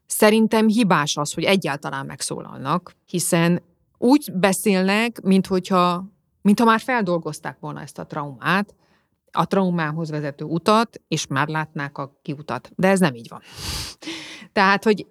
Szerintem 0.07 0.69
hibás 0.69 1.17
az, 1.17 1.33
hogy 1.35 1.45
egyáltalán 1.45 2.07
megszólalnak, 2.07 2.97
hiszen 3.07 3.63
úgy 3.99 4.33
beszélnek, 4.35 5.21
mint 5.21 5.47
hogyha, 5.47 6.05
mintha 6.43 6.65
már 6.65 6.81
feldolgozták 6.81 7.59
volna 7.61 7.81
ezt 7.81 7.99
a 7.99 8.07
traumát, 8.07 8.75
a 9.35 9.47
traumához 9.47 10.11
vezető 10.11 10.45
utat, 10.45 11.01
és 11.09 11.27
már 11.27 11.49
látnák 11.49 11.99
a 11.99 12.19
kiutat. 12.23 12.71
De 12.77 12.89
ez 12.89 13.01
nem 13.01 13.15
így 13.15 13.29
van. 13.29 13.41
Tehát, 14.53 14.85
hogy 14.85 15.07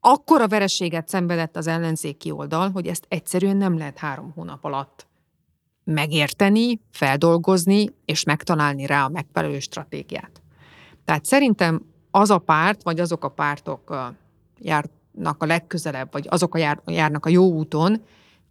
akkora 0.00 0.48
vereséget 0.48 1.08
szenvedett 1.08 1.56
az 1.56 1.66
ellenzéki 1.66 2.30
oldal, 2.30 2.70
hogy 2.70 2.86
ezt 2.86 3.04
egyszerűen 3.08 3.56
nem 3.56 3.78
lehet 3.78 3.98
három 3.98 4.32
hónap 4.34 4.64
alatt 4.64 5.06
megérteni, 5.84 6.80
feldolgozni 6.90 7.94
és 8.04 8.24
megtalálni 8.24 8.86
rá 8.86 9.04
a 9.04 9.08
megfelelő 9.08 9.58
stratégiát. 9.58 10.42
Tehát 11.04 11.24
szerintem 11.24 11.82
az 12.10 12.30
a 12.30 12.38
párt, 12.38 12.82
vagy 12.82 13.00
azok 13.00 13.24
a 13.24 13.28
pártok 13.28 14.12
járnak 14.58 15.42
a 15.42 15.46
legközelebb, 15.46 16.12
vagy 16.12 16.26
azok 16.30 16.54
a 16.54 16.58
jár, 16.58 16.80
járnak 16.86 17.26
a 17.26 17.28
jó 17.28 17.52
úton, 17.52 18.02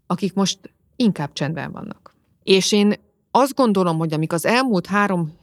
akik 0.07 0.33
most 0.33 0.59
inkább 0.95 1.33
csendben 1.33 1.71
vannak. 1.71 2.15
És 2.43 2.71
én 2.71 2.93
azt 3.37 3.55
gondolom, 3.55 3.97
hogy 3.97 4.13
amik 4.13 4.33
az 4.33 4.45
elmúlt 4.45 4.85
három 4.85 5.33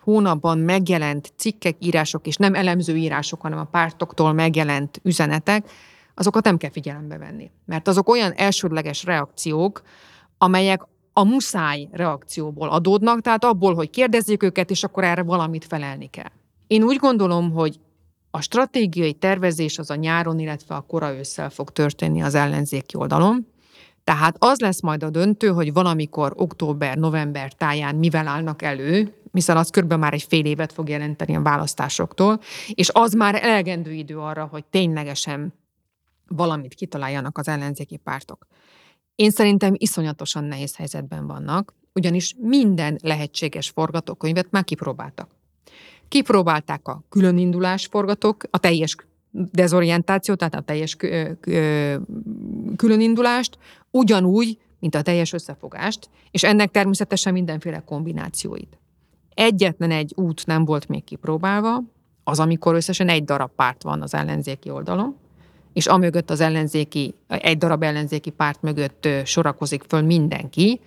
hónapban 0.00 0.58
megjelent 0.58 1.32
cikkek, 1.36 1.76
írások, 1.78 2.26
és 2.26 2.36
nem 2.36 2.54
elemző 2.54 2.96
írások, 2.96 3.40
hanem 3.40 3.58
a 3.58 3.64
pártoktól 3.64 4.32
megjelent 4.32 5.00
üzenetek, 5.02 5.70
azokat 6.14 6.44
nem 6.44 6.56
kell 6.56 6.70
figyelembe 6.70 7.18
venni. 7.18 7.50
Mert 7.66 7.88
azok 7.88 8.08
olyan 8.08 8.32
elsődleges 8.32 9.04
reakciók, 9.04 9.82
amelyek 10.38 10.82
a 11.12 11.24
muszáj 11.24 11.88
reakcióból 11.92 12.68
adódnak, 12.68 13.20
tehát 13.20 13.44
abból, 13.44 13.74
hogy 13.74 13.90
kérdezzék 13.90 14.42
őket, 14.42 14.70
és 14.70 14.84
akkor 14.84 15.04
erre 15.04 15.22
valamit 15.22 15.64
felelni 15.64 16.06
kell. 16.06 16.30
Én 16.66 16.82
úgy 16.82 16.96
gondolom, 16.96 17.52
hogy 17.52 17.80
a 18.30 18.40
stratégiai 18.40 19.12
tervezés 19.12 19.78
az 19.78 19.90
a 19.90 19.94
nyáron, 19.94 20.38
illetve 20.38 20.74
a 20.74 20.80
kora 20.80 21.14
ősszel 21.14 21.50
fog 21.50 21.70
történni 21.70 22.22
az 22.22 22.34
ellenzéki 22.34 22.96
oldalon. 22.96 23.46
Tehát 24.10 24.36
az 24.38 24.58
lesz 24.58 24.80
majd 24.80 25.02
a 25.02 25.10
döntő, 25.10 25.48
hogy 25.48 25.72
valamikor 25.72 26.32
október-november 26.36 27.52
táján 27.52 27.96
mivel 27.96 28.26
állnak 28.26 28.62
elő, 28.62 29.14
hiszen 29.32 29.56
az 29.56 29.70
körülbelül 29.70 30.04
már 30.04 30.12
egy 30.12 30.22
fél 30.22 30.44
évet 30.44 30.72
fog 30.72 30.88
jelenteni 30.88 31.36
a 31.36 31.42
választásoktól, 31.42 32.40
és 32.68 32.90
az 32.92 33.12
már 33.12 33.34
elegendő 33.34 33.92
idő 33.92 34.18
arra, 34.18 34.48
hogy 34.50 34.64
ténylegesen 34.64 35.52
valamit 36.28 36.74
kitaláljanak 36.74 37.38
az 37.38 37.48
ellenzéki 37.48 37.96
pártok. 37.96 38.46
Én 39.14 39.30
szerintem 39.30 39.74
iszonyatosan 39.76 40.44
nehéz 40.44 40.76
helyzetben 40.76 41.26
vannak, 41.26 41.74
ugyanis 41.92 42.34
minden 42.38 42.98
lehetséges 43.02 43.68
forgatókönyvet 43.68 44.50
már 44.50 44.64
kipróbáltak. 44.64 45.30
Kipróbálták 46.08 46.88
a 46.88 47.02
különindulás 47.08 47.86
forgatók, 47.86 48.44
a 48.50 48.58
teljes 48.58 48.96
dezorientációt, 49.30 50.38
tehát 50.38 50.54
a 50.54 50.60
teljes 50.60 50.96
különindulást, 52.76 53.58
ugyanúgy, 53.90 54.58
mint 54.78 54.94
a 54.94 55.02
teljes 55.02 55.32
összefogást, 55.32 56.08
és 56.30 56.42
ennek 56.42 56.70
természetesen 56.70 57.32
mindenféle 57.32 57.82
kombinációit. 57.84 58.78
Egyetlen 59.34 59.90
egy 59.90 60.12
út 60.16 60.46
nem 60.46 60.64
volt 60.64 60.88
még 60.88 61.04
kipróbálva, 61.04 61.82
az, 62.24 62.40
amikor 62.40 62.74
összesen 62.74 63.08
egy 63.08 63.24
darab 63.24 63.50
párt 63.56 63.82
van 63.82 64.02
az 64.02 64.14
ellenzéki 64.14 64.70
oldalon, 64.70 65.16
és 65.72 65.86
amögött 65.86 66.30
az 66.30 66.40
ellenzéki, 66.40 67.14
egy 67.28 67.58
darab 67.58 67.82
ellenzéki 67.82 68.30
párt 68.30 68.62
mögött 68.62 69.08
sorakozik 69.24 69.82
föl 69.88 70.02
mindenki, 70.02 70.80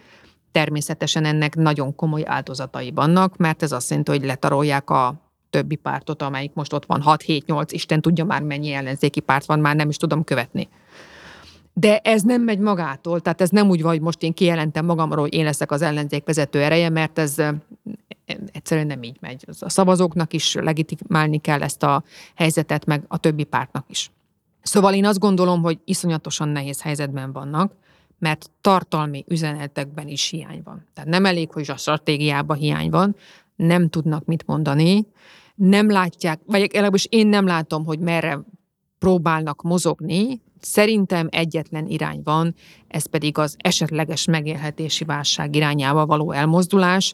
természetesen 0.52 1.26
ennek 1.26 1.56
nagyon 1.56 1.96
komoly 1.96 2.24
áldozatai 2.26 2.92
vannak, 2.92 3.38
mert 3.38 3.64
ez 3.64 3.72
azt 3.72 3.90
jelenti, 3.90 4.12
hogy 4.12 4.26
letarolják 4.26 4.90
a 4.90 5.16
többi 5.54 5.76
pártot, 5.76 6.22
amelyik 6.22 6.54
most 6.54 6.74
ott 6.74 6.86
van 6.86 7.02
6-7-8, 7.06 7.68
Isten 7.70 8.02
tudja 8.02 8.26
már 8.26 8.42
mennyi 8.42 8.72
ellenzéki 8.72 9.20
párt 9.20 9.46
van, 9.46 9.60
már 9.60 9.76
nem 9.76 9.90
is 9.90 9.98
tudom 9.98 10.24
követni. 10.24 10.68
De 11.74 11.98
ez 11.98 12.22
nem 12.22 12.42
megy 12.42 12.60
magától, 12.60 13.20
tehát 13.20 13.42
ez 13.42 13.50
nem 13.50 13.70
úgy 13.70 13.82
van, 13.82 13.92
hogy 13.92 14.02
most 14.02 14.24
én 14.24 14.34
kijelentem 14.34 14.86
magamról, 14.86 15.22
hogy 15.22 15.34
én 15.34 15.44
leszek 15.44 15.72
az 15.72 15.82
ellenzék 15.82 16.26
vezető 16.26 16.62
ereje, 16.62 16.90
mert 16.90 17.20
ez 17.20 17.36
egyszerűen 18.52 18.88
nem 18.88 19.04
így 19.04 19.18
megy. 19.20 19.46
A 19.60 19.70
szavazóknak 19.70 20.34
is 20.34 20.54
legitimálni 20.54 21.38
kell 21.38 21.62
ezt 21.62 21.84
a 21.84 22.04
helyzetet, 22.36 22.86
meg 22.86 23.04
a 23.08 23.18
többi 23.18 23.44
pártnak 23.44 23.86
is. 23.90 24.12
Szóval 24.62 24.94
én 24.94 25.06
azt 25.06 25.20
gondolom, 25.20 25.62
hogy 25.62 25.80
iszonyatosan 25.86 26.50
nehéz 26.50 26.82
helyzetben 26.82 27.32
vannak, 27.32 27.74
mert 28.20 28.50
tartalmi 28.62 29.26
üzenetekben 29.28 30.08
is 30.08 30.30
hiány 30.30 30.62
van. 30.64 30.86
Tehát 30.94 31.10
nem 31.10 31.26
elég, 31.26 31.52
hogy 31.52 31.70
a 31.70 31.78
stratégiában 31.78 32.58
hiány 32.58 32.90
van, 32.90 33.16
nem 33.56 33.90
tudnak 33.90 34.26
mit 34.26 34.46
mondani, 34.46 35.06
nem 35.56 35.90
látják, 35.90 36.40
vagy 36.46 36.60
legalábbis 36.60 37.08
én 37.10 37.28
nem 37.28 37.46
látom, 37.46 37.86
hogy 37.86 38.00
merre 38.00 38.40
próbálnak 39.00 39.62
mozogni, 39.62 40.42
szerintem 40.60 41.28
egyetlen 41.32 41.88
irány 41.88 42.22
van, 42.24 42.56
ez 42.88 43.06
pedig 43.06 43.38
az 43.38 43.56
esetleges 43.58 44.26
megélhetési 44.26 45.04
válság 45.04 45.56
irányába 45.56 46.06
való 46.06 46.32
elmozdulás. 46.32 47.14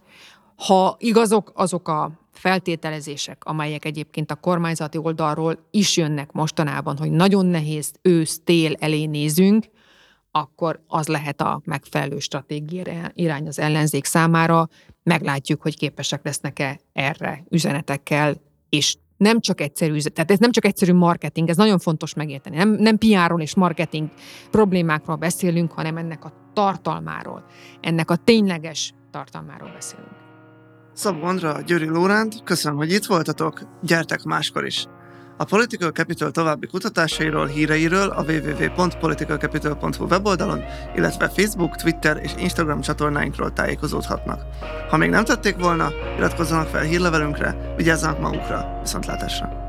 Ha 0.55 0.95
igazok 0.99 1.51
azok 1.55 1.87
a 1.87 2.11
feltételezések, 2.31 3.43
amelyek 3.45 3.85
egyébként 3.85 4.31
a 4.31 4.35
kormányzati 4.35 4.97
oldalról 4.97 5.59
is 5.71 5.97
jönnek 5.97 6.31
mostanában, 6.31 6.97
hogy 6.97 7.11
nagyon 7.11 7.45
nehéz 7.45 7.91
ősz-tél 8.01 8.73
elé 8.79 9.05
nézünk, 9.05 9.65
akkor 10.31 10.83
az 10.87 11.07
lehet 11.07 11.41
a 11.41 11.61
megfelelő 11.65 12.19
stratégia 12.19 13.11
irány 13.13 13.47
az 13.47 13.59
ellenzék 13.59 14.05
számára. 14.05 14.67
Meglátjuk, 15.03 15.61
hogy 15.61 15.77
képesek 15.77 16.23
lesznek-e 16.23 16.79
erre 16.93 17.43
üzenetekkel, 17.49 18.41
és 18.69 18.97
nem 19.17 19.39
csak 19.39 19.61
egyszerű, 19.61 19.99
tehát 19.99 20.31
ez 20.31 20.39
nem 20.39 20.51
csak 20.51 20.65
egyszerű 20.65 20.93
marketing, 20.93 21.49
ez 21.49 21.57
nagyon 21.57 21.79
fontos 21.79 22.13
megérteni. 22.13 22.55
Nem, 22.55 22.69
nem 22.69 22.97
PR-ról 22.97 23.41
és 23.41 23.55
marketing 23.55 24.09
problémákról 24.51 25.15
beszélünk, 25.15 25.71
hanem 25.71 25.97
ennek 25.97 26.25
a 26.25 26.33
tartalmáról, 26.53 27.45
ennek 27.81 28.11
a 28.11 28.15
tényleges 28.15 28.93
tartalmáról 29.11 29.71
beszélünk. 29.73 30.09
Szabó 30.93 31.23
Andra, 31.23 31.61
Győri 31.61 31.87
Lóránt, 31.87 32.43
köszönöm, 32.43 32.77
hogy 32.77 32.91
itt 32.91 33.05
voltatok, 33.05 33.61
gyertek 33.81 34.23
máskor 34.23 34.65
is! 34.65 34.87
A 35.41 35.45
Political 35.45 35.91
Capital 35.91 36.31
további 36.31 36.67
kutatásairól, 36.67 37.45
híreiről 37.45 38.09
a 38.09 38.23
www.politicalcapital.hu 38.23 40.05
weboldalon, 40.05 40.63
illetve 40.95 41.29
Facebook, 41.29 41.75
Twitter 41.75 42.19
és 42.23 42.31
Instagram 42.37 42.81
csatornáinkról 42.81 43.53
tájékozódhatnak. 43.53 44.41
Ha 44.89 44.97
még 44.97 45.09
nem 45.09 45.23
tették 45.23 45.55
volna, 45.55 45.89
iratkozzanak 46.17 46.67
fel 46.67 46.83
hírlevelünkre, 46.83 47.73
vigyázzanak 47.77 48.19
magukra, 48.19 48.79
viszontlátásra! 48.81 49.68